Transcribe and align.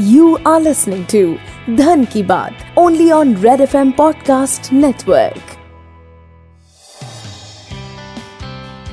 You 0.00 0.36
are 0.44 0.60
listening 0.60 1.06
to 1.06 1.38
Dhan 1.68 2.02
Ki 2.12 2.22
Baat, 2.22 2.52
only 2.76 3.10
on 3.12 3.30
Red 3.34 3.60
FM 3.60 3.92
Podcast 3.96 4.72
Network. 4.72 5.40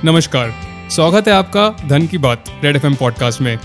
नमस्कार, 0.05 0.53
स्वागत 0.89 1.27
है 1.27 1.33
आपका 1.33 1.87
धन 1.87 2.07
की 2.07 2.17
बात 2.17 2.45
रेड 2.63 2.75
एफ़ 2.75 2.85
एम 2.85 2.95
पॉडकास्ट 2.95 3.41
में 3.41 3.57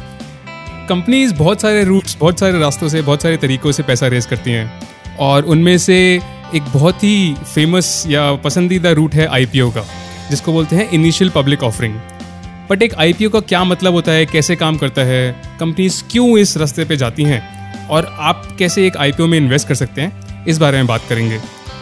कंपनीज़ 0.89 1.35
बहुत 1.35 1.61
सारे 1.61 1.85
रूट्स 1.85 2.17
बहुत 2.21 2.41
सारे 2.41 2.59
रास्तों 2.59 2.89
से, 2.89 3.03
बहुत 3.03 3.23
सारे 3.23 3.37
तरीकों 3.37 3.73
से 3.73 3.83
पैसा 3.83 4.07
रेज 4.07 4.27
करती 4.27 4.51
हैं 4.51 4.83
और 5.21 5.45
उनमें 5.45 5.79
से 5.79 6.21
एक 6.55 6.63
बहुत 6.75 7.05
ही 7.05 7.35
फ़ेमस 7.35 8.05
या 8.09 8.35
पसंदीदा 8.35 8.93
रूट 8.93 9.15
है 9.15 9.27
आईपीओ 9.27 9.71
का, 9.71 9.85
जिसको 10.31 10.53
बोलते 10.53 10.77
हैं 10.77 10.91
इनिशियल 10.91 11.31
पब्लिक 11.31 11.63
ऑफरिंग 11.63 11.95
बट 12.71 12.83
एक 12.83 12.95
आईपीओ 12.95 13.31
का 13.31 13.41
क्या 13.41 13.65
मतलब 13.65 13.93
होता 13.93 14.13
है? 14.13 14.27
कैसे 14.27 14.57
काम 14.57 14.77
करता 14.77 15.03
है? 15.03 15.43
कंपनीज़ 15.61 16.03
क्यों 16.11 16.39
इस 16.39 16.57
रास्ते 16.57 16.85
पे 16.85 16.97
जाती 16.97 17.23
हैं? 17.23 17.87
और 17.87 18.17
आप 18.19 18.57
कैसे 18.59 18.87
एक 18.87 18.97
आईपीओ 18.97 19.27
में 19.27 19.39
इन्वेस्ट 19.39 19.69
कर 19.69 19.75
सकते 19.75 20.01
हैं? 20.01 20.45
इस 20.47 20.59
बारे 20.59 20.79
में 20.79 20.87
बात 20.87 21.03
करेंगे। 21.09 21.41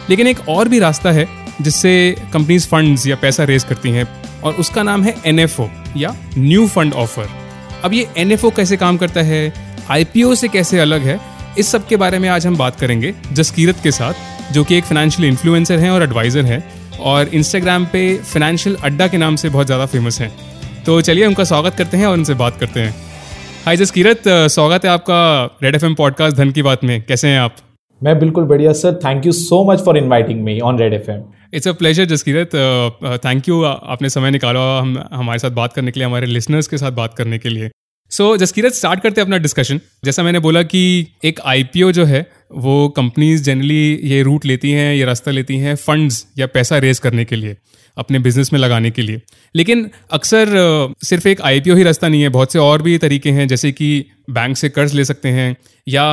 लेकिन 0.09 0.27
एक 0.27 0.49
और 0.49 0.67
भी 0.67 0.79
रास्ता 0.79 1.11
है, 1.11 1.27
जिससे 1.61 2.15
कंपनीज़ 2.33 2.67
फंड्स 2.67 3.07
या 3.07 3.15
पैसा 3.15 3.43
रेज 3.43 3.63
करती 3.63 3.89
हैं, 3.89 4.07
और 4.41 4.53
उसका 4.53 4.83
नाम 4.83 5.03
है 5.03 5.15
एनएफओ 5.25 5.69
या 5.97 6.15
न्यू 6.37 6.67
फंड 6.67 6.93
ऑफ़र 6.93 7.29
अब 7.83 7.93
ये 7.93 8.07
एनएफओ 8.17 8.49
कैसे 8.49 8.77
काम 8.77 8.97
करता 8.97 9.21
है? 9.21 9.53
आईपीओ 9.89 10.35
से 10.35 10.47
कैसे 10.47 10.79
अलग 10.79 11.01
है? 11.01 11.19
इस 11.57 11.67
सब 11.67 11.87
के 11.87 11.95
बारे 11.95 12.19
में 12.19 12.29
आज 12.29 12.47
हम 12.47 12.57
बात 12.57 12.79
करेंगे 12.79 13.13
जसकीरत 13.33 13.75
के 13.83 13.91
साथ, 13.91 14.13
जो 14.53 14.63
कि 14.63 14.77
एक 14.77 14.83
फाइनेंशियल 14.83 15.29
इन्फ्लुएंसर 15.29 15.79
हैं 15.79 15.91
और 15.91 16.03
एडवाइज़र 16.03 16.45
हैं, 16.45 16.63
और 16.99 17.27
इंस्टाग्राम 17.27 17.85
पे 17.85 18.17
फाइनेंशियल 18.17 18.75
अड्डा 18.75 19.07
के 19.07 19.17
नाम 19.17 19.35
से 19.35 19.49
बहुत 19.49 19.65
ज़्यादा 19.65 19.85
फ़ेमस 19.85 20.21
हैं। 20.21 20.56
तो 20.87 20.99
चलिए 21.01 21.25
उनका 21.25 21.43
स्वागत 21.43 21.75
करते 21.75 21.97
हैं 21.97 22.05
और 22.05 22.13
उनसे 22.13 22.33
बात 22.33 22.59
करते 22.59 22.79
हैं। 22.79 22.93
हाय 23.65 23.77
जसकीरत 23.77 24.21
स्वागत 24.27 24.85
है 24.85 24.91
आपका 24.91 25.17
रेड 25.63 25.75
एफएम 25.75 25.95
पॉडकास्ट 25.95 26.37
धन 26.37 26.51
की 26.51 26.61
बात 26.61 26.83
में। 26.83 27.01
कैसे 27.01 27.27
हैं 27.27 27.39
आप? 27.39 27.55
मैं 28.01 28.17
बिल्कुल 28.19 28.43
बढ़िया 28.43 28.73
sir 28.73 28.93
thank 28.95 29.25
you 29.25 29.31
so 29.31 29.63
much 29.71 29.79
for 29.79 29.97
inviting 29.97 30.43
me 30.43 30.59
on 30.59 30.79
red 30.79 30.93
FM 30.93 31.23
it's 31.53 31.67
a 31.67 31.71
pleasure 31.71 32.05
Jaskirat 32.05 32.55
thank 33.25 33.49
you 33.49 33.61
आपने 33.63 34.09
समय 34.09 34.31
निकाला 34.31 34.61
हम 34.79 34.97
हमारे 35.13 35.39
साथ 35.39 35.51
बात 35.51 35.73
करने 35.73 35.91
के 35.91 35.99
लिए 35.99 36.07
हमारे 36.07 36.27
लिसनर्स 36.27 36.67
के 36.67 36.77
साथ 36.77 36.91
बात 36.91 37.13
करने 37.13 37.37
के 37.37 37.49
लिए। 37.49 37.69
सो 38.11 38.33
so, 38.33 38.39
जसकीरत 38.39 38.73
स्टार्ट 38.73 39.01
करते 39.01 39.21
हैं 39.21 39.25
अपना 39.25 39.37
डिस्कशन 39.37 39.79
जैसा 40.05 40.23
मैंने 40.23 40.39
बोला 40.39 40.63
कि 40.63 41.07
एक 41.25 41.39
आईपीओ 41.45 41.91
जो 41.91 42.05
है 42.05 42.25
वो 42.57 42.87
कंपनीज़ 42.89 43.43
जनरली 43.43 43.99
ये 44.03 44.21
रूट 44.23 44.45
लेती 44.45 44.71
हैं 44.71 44.93
ये 44.95 45.05
रास्ता 45.05 45.31
लेती 45.31 45.57
हैं 45.57 45.75
फंड्स 45.75 46.25
या 46.37 46.47
पैसा 46.47 46.77
रेज 46.77 46.99
करने 46.99 47.25
के 47.25 47.35
लिए। 47.35 47.57
अपने 47.97 48.19
बिज़नेस 48.19 48.53
में 48.53 48.59
लगाने 48.59 48.91
के 48.91 49.01
लिए। 49.01 49.21
लेकिन 49.55 49.89
अक्सर 50.11 50.47
सिर्फ़ 51.03 51.27
एक 51.27 51.41
आईपीओ 51.41 51.75
ही 51.75 51.83
रास्ता 51.83 52.07
नहीं 52.07 52.21
है 52.21 52.29
बहुत 52.29 52.53
से 52.53 52.59
और 52.59 52.81
भी 52.81 52.97
तरीके 52.97 53.31
हैं 53.31 53.47
जैसे 53.47 53.71
कि 53.71 54.05
बैंक 54.29 54.57
से 54.57 54.69
कर्ज 54.69 54.93
ले 54.93 55.05
सकते 55.05 55.29
हैं 55.29 55.55
या 55.87 56.03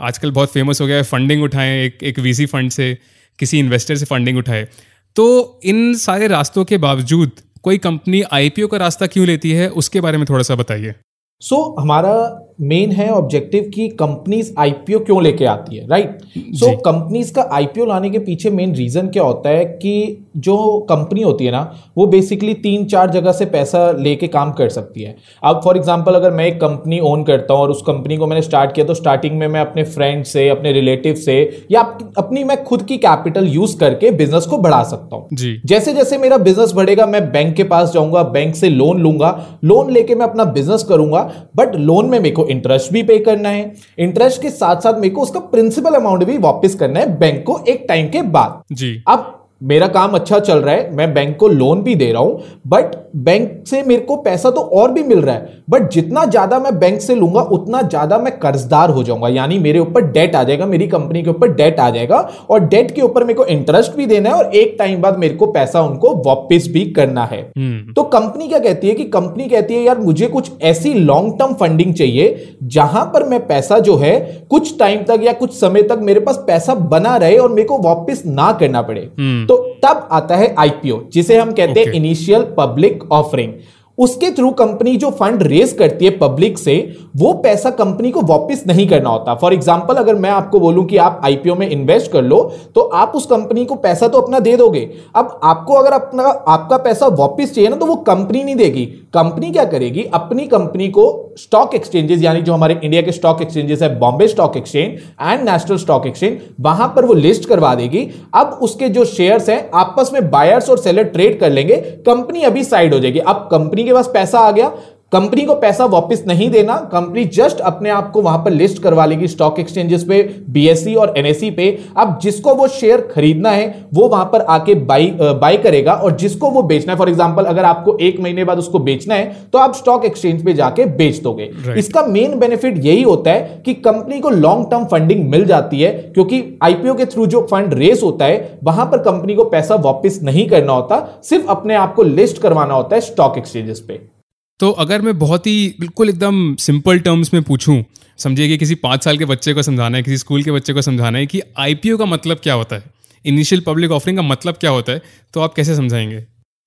आजकल 0.00 0.30
बहुत 0.30 0.52
फ़ेमस 0.52 0.80
हो 0.80 0.86
गया 0.86 0.96
है 0.96 1.02
फंडिंग 1.02 1.42
उठाएँ 1.42 1.84
एक 1.84 1.98
एक 2.02 2.18
वीसी 2.18 2.46
फंड 2.46 2.70
से 2.70 2.98
किसी 3.38 3.58
इन्वेस्टर 3.58 3.96
से 3.96 4.04
फंडिंग 4.04 4.38
उठाए। 4.38 4.68
तो 5.16 5.24
इन 5.64 5.94
सारे 5.94 6.28
रास्तों 6.28 6.64
के 6.64 6.78
बावजूद 6.78 7.30
कोई 7.62 7.78
कंपनी 7.78 8.22
आईपीओ 8.22 8.66
का 8.66 8.76
रास्ता 8.76 9.06
क्यों 9.06 9.26
लेती 9.26 9.52
है 9.52 9.68
उसके 9.68 10.00
बारे 10.00 10.18
में 10.18 10.26
थोड़ा 10.28 10.42
सा 10.42 10.54
बताइए। 10.54 10.94
सो 11.40 11.56
so, 11.56 11.82
हमारा 11.82 12.14
मेन 12.58 12.90
है 12.92 13.08
ऑब्जेक्टिव 13.10 13.70
कि 13.74 13.88
कंपनीज़ 14.00 14.52
आईपीओ 14.58 14.98
क्यों 14.98 15.22
लेके 15.22 15.44
आती 15.44 15.76
है 15.76 15.86
राइट 15.88 16.18
सो 16.54 16.76
कंपनीज़ 16.80 17.32
का 17.34 17.48
आईपीओ 17.52 17.84
लाने 17.84 18.10
के 18.10 18.18
पीछे 18.18 18.50
मेन 18.50 18.74
रीजन 18.74 19.08
क्या 19.08 19.22
होता 19.22 19.50
है 19.50 19.64
कि 19.64 20.20
जो 20.36 20.56
कंपनी 20.88 21.22
होती 21.22 21.44
है 21.44 21.50
ना 21.52 21.60
वो 21.96 22.06
बेसिकली 22.06 22.54
तीन 22.62 22.84
चार 22.84 23.10
जगह 23.10 23.32
से 23.32 23.44
पैसा 23.46 23.90
लेके 23.92 24.26
काम 24.26 24.52
कर 24.52 24.68
सकती 24.68 25.02
है। 25.02 25.14
अब 25.44 25.60
फॉर 25.64 25.76
एग्जांपल 25.76 26.14
अगर 26.14 26.30
मैं 26.30 26.46
एक 26.46 26.60
कंपनी 26.60 26.98
ओन 27.00 27.22
करता 27.24 27.54
हूँ 27.54 27.62
और 27.62 27.70
उस 27.70 27.82
कंपनी 27.86 28.16
को 28.16 28.26
मैंने 28.26 28.42
स्टार्ट 28.42 28.72
किया 28.74 28.86
तो 28.86 28.94
स्टार्टिंग 28.94 29.38
में 29.38 29.46
मैं 29.48 29.60
अपने 29.60 29.84
फ्रेंड 29.84 30.24
से 30.24 30.48
अपने 30.48 30.72
रिलेटिव 30.72 31.14
से 31.16 31.36
या 31.70 31.80
अपनी 32.18 32.44
मैं 32.44 32.62
खुद 32.64 32.82
की 32.82 32.96
कैपिटल 32.98 33.48
यूज़ 33.48 33.76
करके 33.78 34.10
बिज़नेस 34.12 34.46
को 34.46 34.58
बढ़ा 34.58 34.82
सकता 34.84 35.16
हूँ। 35.16 35.28
जैसे 35.66 35.92
जैसे 35.94 36.18
मेरा 36.18 36.38
बिज़नेस 36.38 36.72
बढ़ेगा 36.72 37.06
मैं 37.06 37.22
बैंक 37.32 37.54
के 37.56 37.64
पास 37.64 37.92
जाऊँगा 37.92 38.22
बैंक 38.30 38.54
से 38.54 38.68
लोन 38.68 39.00
लूँगा 39.00 39.30
लोन 39.64 39.92
लेके 39.92 40.14
मैं 40.14 40.26
अपना 40.26 40.44
बिज़नेस 40.52 40.82
करूँगा 40.82 41.20
बट 41.56 41.76
लोन 41.76 42.06
में 42.06 42.18
मेरे 42.18 42.34
को 42.34 42.43
इंटरेस्ट 42.48 42.92
भी 42.92 43.02
पे 43.02 43.18
करना 43.18 43.48
है। 43.48 43.74
इंटरेस्ट 43.98 44.42
के 44.42 44.50
साथ 44.50 44.76
साथ 44.76 44.94
मेरे 44.94 45.14
को 45.14 45.20
उसका 45.20 45.40
प्रिंसिपल 45.40 45.94
अमाउंट 45.94 46.24
भी 46.24 46.38
वापस 46.38 46.74
करना 46.74 47.00
है 47.00 47.18
बैंक 47.18 47.44
को 47.46 47.64
एक 47.68 47.84
टाइम 47.88 48.08
के 48.08 48.22
बाद। 48.22 48.62
जी। 48.72 49.04
अब 49.08 49.40
मेरा 49.60 49.86
काम 49.88 50.12
अच्छा 50.12 50.38
चल 50.40 50.58
रहा 50.58 50.74
है 50.74 50.90
मैं 50.92 51.12
बैंक 51.14 51.36
को 51.36 51.48
लोन 51.50 51.82
भी 51.82 51.94
दे 51.94 52.10
रहा 52.12 52.22
हूँ 52.22 52.60
बट 52.66 52.94
बैंक 53.18 53.50
से 53.66 53.82
मेरे 53.82 54.02
को 54.02 54.16
पैसा 54.18 54.50
तो 54.50 54.60
और 54.74 54.92
भी 54.92 55.02
मिल 55.04 55.20
रहा 55.20 55.34
है 55.34 55.62
बट 55.70 55.88
जितना 55.90 56.24
ज़्यादा 56.24 56.58
मैं 56.58 56.78
बैंक 56.78 57.00
से 57.00 57.14
लूँगा 57.14 57.40
उतना 57.52 57.80
ज़्यादा 57.82 58.18
मैं 58.18 58.32
कर्जदार 58.38 58.90
हो 58.90 59.02
जाऊँगा 59.02 59.28
यानी 59.28 59.58
मेरे 59.58 59.78
ऊपर 59.78 60.10
डेट 60.12 60.34
आ 60.36 60.42
जाएगा 60.42 60.66
मेरी 60.66 60.86
कंपनी 60.86 61.22
के 61.22 61.30
ऊपर 61.30 61.52
डेट 61.52 61.78
आ 61.80 61.88
जाएगा 61.90 62.16
और 62.50 62.66
डेट 62.66 62.90
के 62.90 63.02
ऊपर 63.02 63.24
मेरे 63.24 63.34
को 63.34 63.44
इंटरेस्ट 63.46 63.96
भी 63.96 64.06
देना 64.06 64.30
है 64.30 64.36
और 64.36 64.54
एक 64.54 64.74
टाइम 64.78 65.00
बाद 65.02 65.18
मेरे 65.18 65.34
को 65.34 65.46
पैसा 65.52 65.82
उनको 65.82 66.14
वापिस 66.24 66.68
भी 66.68 66.84
करना 66.92 67.24
है 67.24 67.40
हम्म। 67.48 67.92
तो 67.92 68.02
कंपनी 68.10 68.48
क्या 68.48 68.58
कहती 68.58 68.88
है 68.88 68.94
कि 68.94 69.04
कंपनी 69.10 69.48
कहती 69.48 69.74
है 69.74 69.82
यार 69.82 69.98
मुझे 70.00 70.26
कुछ 70.28 70.50
ऐसी 70.64 70.94
लॉन्ग 70.94 71.38
टर्म 71.38 71.54
फंडिंग 71.56 71.94
चाहिए 71.94 72.56
जहाँ 72.74 73.04
पर 73.14 73.28
मैं 73.28 73.46
पैसा 73.46 73.78
जो 73.80 73.96
है 73.96 74.14
कुछ 74.50 74.78
टाइम 74.78 75.02
तक 75.04 75.20
या 75.22 75.32
कुछ 75.34 75.54
समय 75.54 75.82
तक 75.84 76.00
मेरे 76.02 76.20
पास 76.20 76.42
पैसा 76.46 76.74
बना 76.90 77.16
रहे 77.16 77.36
और 77.38 77.50
मेरे 77.50 77.68
को 77.68 77.78
वापिस 77.80 78.24
ना 78.26 78.52
करना 78.60 78.82
पड़े 78.82 79.08
हम्म। 79.18 79.43
तो 79.46 79.56
तब 79.84 80.08
आता 80.12 80.36
है 80.36 80.54
आईपीओ 80.58 81.00
जिसे 81.12 81.38
हम 81.38 81.52
कहते 81.52 81.80
हैं 81.80 81.92
इनिशियल 81.92 82.42
पब्लिक 82.58 83.10
ऑफरिंग 83.12 83.52
उसके 83.98 84.30
थ्रू 84.30 84.50
कंपनी 84.50 84.96
जो 84.96 85.10
फंड 85.10 85.42
रेज 85.42 85.72
करती 85.72 86.04
है 86.04 86.10
पब्लिक 86.18 86.58
से 86.58 86.74
वो 87.16 87.32
पैसा 87.32 87.70
कंपनी 87.70 88.10
को 88.10 88.20
वापस 88.22 88.62
नहीं 88.66 88.86
करना 88.88 89.10
होता. 89.10 89.34
फॉर 89.34 89.54
एग्जांपल 89.54 89.94
अगर 89.94 90.14
मैं 90.14 90.30
आपको 90.30 90.60
बोलूँ 90.60 90.84
कि 90.84 90.96
आप 90.96 91.20
आईपीओ 91.24 91.54
में 91.54 91.68
इन्वेस्ट 91.68 92.10
कर 92.12 92.22
लो 92.22 92.40
तो 92.74 92.80
आप 92.80 93.12
उस 93.14 93.26
कंपनी 93.26 93.64
को 93.64 93.74
पैसा 93.74 94.08
तो 94.08 94.20
अपना 94.20 94.38
दे 94.38 94.56
दोगे. 94.56 94.80
अब 95.16 95.40
आपको 95.44 95.74
अगर 95.74 95.92
अपना 95.92 96.22
आपका 96.22 96.76
पैसा 96.78 97.06
वापस 97.06 97.54
चाहिए 97.54 97.70
ना 97.70 97.76
तो 97.76 97.86
वो 97.86 97.96
कंपनी 97.96 98.42
नहीं 98.44 98.56
देगी. 98.56 98.84
कंपनी 99.14 99.50
क्या 99.50 99.64
करेगी? 99.64 100.04
अपनी 100.14 100.46
कंपनी 100.46 100.88
को 100.88 101.33
स्टॉक 101.36 101.74
एक्सचेंजेस 101.74 102.22
यानी 102.22 102.42
जो 102.42 102.52
हमारे 102.52 102.78
इंडिया 102.84 103.02
के 103.02 103.12
स्टॉक 103.12 103.42
एक्सचेंजेस 103.42 103.82
है 103.82 103.98
Bombay 103.98 104.28
stock 104.28 104.56
exchange 104.56 104.98
and 105.22 105.48
national 105.48 105.76
stock 105.76 106.06
exchange 106.06 106.38
वहाँ 106.60 106.88
पर 106.96 107.04
वो 107.04 107.14
लिस्ट 107.14 107.48
करवा 107.48 107.74
देगी। 107.74 108.08
अब 108.34 108.58
उसके 108.62 108.88
जो 108.88 109.04
शेयर्स 109.04 109.48
हैं, 109.48 109.70
आपस 109.74 110.10
में 110.12 110.30
बायर्स 110.30 110.70
और 110.70 110.78
सेलर 110.78 111.04
ट्रेड 111.04 111.38
कर 111.40 111.50
लेंगे 111.50 111.76
कंपनी 112.06 112.42
अभी 112.42 112.64
साइड 112.64 112.94
हो 112.94 113.00
जाएगी। 113.00 113.18
अब 113.18 113.48
कंपनी 113.50 113.84
के 113.84 113.92
पास 113.92 114.10
पैसा 114.14 114.38
आ 114.38 114.50
गया 114.50 114.72
कंपनी 115.12 115.42
को 115.42 115.54
पैसा 115.54 115.84
वापस 115.84 116.22
नहीं 116.26 116.48
देना 116.50 116.76
कंपनी 116.92 117.24
जस्ट 117.24 117.60
अपने 117.62 117.90
आप 117.90 118.10
को 118.10 118.20
वहाँ 118.22 118.38
पर 118.38 118.50
लिस्ट 118.52 118.82
करवा 118.82 119.04
लेगी 119.06 119.26
स्टॉक 119.28 119.58
एक्सचेंजेस 119.60 120.04
पे 120.04 120.22
बीएससी 120.48 120.94
और 120.94 121.12
एनएससी 121.18 121.50
पे। 121.50 121.66
अब 121.96 122.18
जिसको 122.22 122.54
वो 122.54 122.66
शेयर 122.68 123.00
खरीदना 123.12 123.50
है 123.50 123.66
वो 123.94 124.08
वहाँ 124.08 124.24
पर 124.32 124.40
आके 124.50 124.74
बाई 124.84 125.06
बाई 125.14 125.56
करेगा 125.56 125.92
और 125.94 126.16
जिसको 126.16 126.50
वो 126.50 126.62
बेचना 126.62 126.92
है 126.92 126.98
फॉर 126.98 127.08
एग्जांपल 127.08 127.44
अगर 127.44 127.64
आपको 127.64 127.96
एक 127.98 128.18
महीने 128.20 128.44
बाद 128.44 128.58
उसको 128.58 128.78
बेचना 128.80 129.14
है 129.14 129.36
तो 129.52 129.58
आप 129.58 129.74
स्टॉक 129.74 130.04
एक्सचेंज 130.04 130.44
पे 130.44 130.54
जाके 130.54 130.84
बेच 130.86 131.20
दोगे। 131.20 131.48
Right. 131.48 131.76
इसका 131.76 132.02
मेन 132.06 132.38
बेनिफिट 132.38 132.84
यही 132.84 133.02
होता 133.02 133.30
है 133.30 133.62
कि 133.66 133.74
कंपनी 133.76 134.18
को 134.20 134.30
लॉन्ग 134.30 134.66
टर्म 134.70 134.84
फंडिंग 134.86 135.28
मिल 135.30 135.44
जाती 135.44 135.80
है 135.80 135.92
क्योंकि 136.14 136.42
आईपीओ 136.62 136.94
के 136.94 137.06
थ्रू 137.06 137.26
जो 137.26 137.46
फंड 137.50 137.74
रेस 137.74 138.02
होता 138.02 138.24
है 138.24 138.58
वहाँ 138.64 138.86
पर 138.86 139.02
कंपनी 139.02 139.34
को 139.34 139.44
पैसा 139.46 139.74
वापस 139.84 140.18
नहीं 140.22 140.48
करना 140.48 140.72
होता 140.72 140.98
सिर्फ़ 141.24 141.46
अपने 141.50 141.74
आप 141.76 141.94
को 141.94 142.02
लिस्ट 142.02 142.42
करवाना 142.42 142.74
होता 142.74 142.94
है 142.96 143.00
स्टॉक 143.02 143.38
एक्सचेंजेस 143.38 143.80
पे। 143.80 144.13
तो 144.60 144.70
अगर 144.70 145.02
मैं 145.02 145.18
बहुत 145.18 145.46
ही 145.46 145.74
बिल्कुल 145.80 146.08
एकदम 146.08 146.54
सिंपल 146.54 146.98
टर्म्स 146.98 147.34
में 147.34 147.42
पूछूँ 147.42 147.84
समझिए 148.18 148.48
कि 148.48 148.58
किसी 148.58 148.74
पाँच 148.74 149.04
साल 149.04 149.18
के 149.18 149.24
बच्चे 149.24 149.54
को 149.54 149.62
समझाना 149.62 149.96
है 149.96 150.02
किसी 150.02 150.18
स्कूल 150.18 150.42
के 150.42 150.50
बच्चे 150.50 150.72
को 150.72 150.82
समझाना 150.82 151.18
है 151.18 151.26
कि 151.26 151.40
आईपीओ 151.58 151.96
का 151.96 152.04
मतलब 152.04 152.36
क्या 152.36 152.54
होता 152.54 152.76
है? 152.76 152.82
इनिशियल 153.24 153.62
पब्लिक 153.66 153.90
ऑफरिंग 153.90 154.16
का 154.18 154.22
मतलब 154.22 154.54
क्या 154.54 154.70
होता 154.70 154.92
है? 154.92 155.02
तो 155.34 155.40
आप 155.40 155.54
कैसे 155.54 155.76
समझाएँगे? 155.76 156.26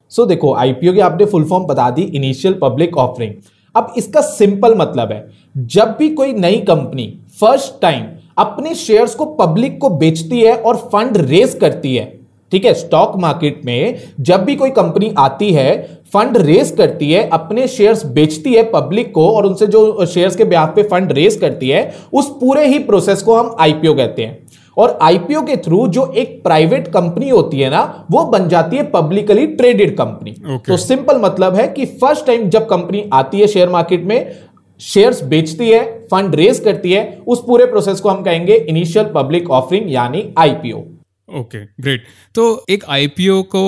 सो 0.10 0.24
so, 0.24 0.30
देखो 0.30 0.56
आईपीओ 0.56 0.94
की 0.94 1.00
आपने 1.00 1.26
फुल 1.26 1.44
फॉर्म 1.44 1.66
बता 1.66 1.90
दी 1.90 2.02
इनिशियल 2.02 2.54
पब्लिक 2.62 2.98
ऑफरिंग 2.98 3.34
अब 3.76 3.94
इसका 3.98 4.22
सिंपल 4.22 4.76
मतलब 4.76 5.12
है 5.12 5.28
जब 5.58 5.96
भी 6.00 6.10
कोई 6.10 6.34
नई 6.34 6.58
कंपनी 6.58 7.20
फ़र्स्ट 7.40 7.82
टाइम 7.82 8.06
अपने 8.38 8.76
शेयर्स 8.76 9.16
को 9.16 9.26
पब्लिक 9.26 9.78
को 9.78 9.90
बेचती 9.90 10.42
है 10.42 10.56
और 10.58 10.78
फंड 10.78 11.18
रेज 11.18 11.58
करती 11.62 11.96
है 11.96 12.17
ठीक 12.52 12.66
है 12.66 12.74
स्टॉक 12.74 13.16
मार्केट 13.18 13.62
में 13.66 14.00
जब 14.20 14.44
भी 14.44 14.56
कोई 14.56 14.70
कंपनी 14.70 15.14
आती 15.18 15.52
है 15.54 15.76
फंड 16.14 16.38
रेस 16.38 16.72
करती 16.72 17.12
है 17.12 17.28
अपने 17.30 17.68
शेयर्स 17.68 18.06
बेचती 18.06 18.54
है 18.54 18.64
पब्लिक 18.72 19.14
को 19.14 19.28
और 19.30 19.46
उनसे 19.46 19.68
जो 19.68 20.06
शेयर्स 20.06 20.36
के 20.36 20.44
ब्याह 20.44 20.66
पे 20.66 20.84
फंड 20.84 21.12
रेस 21.12 21.38
करती 21.38 21.70
है 21.70 21.94
उस 22.14 22.30
पूरे 22.40 22.66
ही 22.68 22.80
प्रोसेस 22.80 23.22
को 23.22 23.36
हम 23.36 23.56
आईपीओ 23.60 23.94
कहते 23.94 24.24
हैं। 24.24 24.48
और 24.78 24.98
आईपीओ 25.02 25.42
के 25.42 25.56
थ्रू 25.58 25.88
जो 25.88 26.06
एक 26.18 26.42
प्राइवेट 26.44 26.88
कंपनी 26.88 27.30
होती 27.30 27.60
है 27.60 27.70
ना 27.70 27.82
वो 28.12 28.24
बन 28.24 28.48
जाती 28.50 28.78
है 28.78 28.84
पब्लिकली 28.92 29.46
ट्रेडेड 29.48 29.96
कंपनी 29.98 30.32
Okay. 30.32 30.68
तो 30.68 30.78
सिंपल 30.78 31.20
मतलब 31.22 31.56
है 31.56 31.68
कि 31.68 31.86
फ़र्स्ट 31.86 32.26
टाइम 32.26 32.50
जब 32.50 32.68
कंपनी 32.70 33.04
आती 33.14 33.40
है 33.40 33.48
शेयर 33.48 33.70
मार्केट 33.70 34.04
में 34.04 34.32
शेयर्स 34.80 35.24
बेचती 35.24 35.70
है 35.70 35.82
फंड 36.12 36.36
रेस 36.36 36.60
करती 36.60 36.92
है 36.92 37.04
उस 37.28 37.44
पूरे 37.48 37.66
प्रोसेस 37.66 38.00
को 38.00 38.10
हम 38.10 38.22
कहेंगे 38.24 38.56
इनिशियल 38.56 39.12
पब्लिक 39.16 39.50
ऑफरिंग 39.52 39.92
यानी 39.92 40.24
आईपीओ 40.38 40.84
ओके 41.30 41.60
ग्रेट 41.82 42.04
तो 42.36 42.66
एक 42.70 42.84
आईपीओ 42.90 43.42
को 43.46 43.64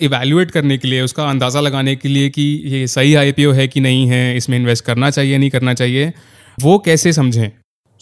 इवैल्यूएट 0.00 0.50
करने 0.50 0.78
के 0.78 0.88
लिए 0.88 1.00
उसका 1.00 1.24
अंदाज़ा 1.24 1.60
लगाने 1.60 1.94
के 1.96 2.08
लिए 2.08 2.28
कि 2.28 2.42
ये 2.66 2.86
सही 2.86 3.14
आईपीओ 3.14 3.52
है 3.52 3.66
कि 3.68 3.80
नहीं 3.80 4.06
है 4.06 4.36
इसमें 4.36 4.56
इन्वेस्ट 4.58 4.84
करना 4.84 5.10
चाहिए 5.10 5.38
नहीं 5.38 5.50
करना 5.50 5.74
चाहिए 5.74 6.12
वो 6.58 6.78
कैसे 6.78 7.12
समझें? 7.12 7.50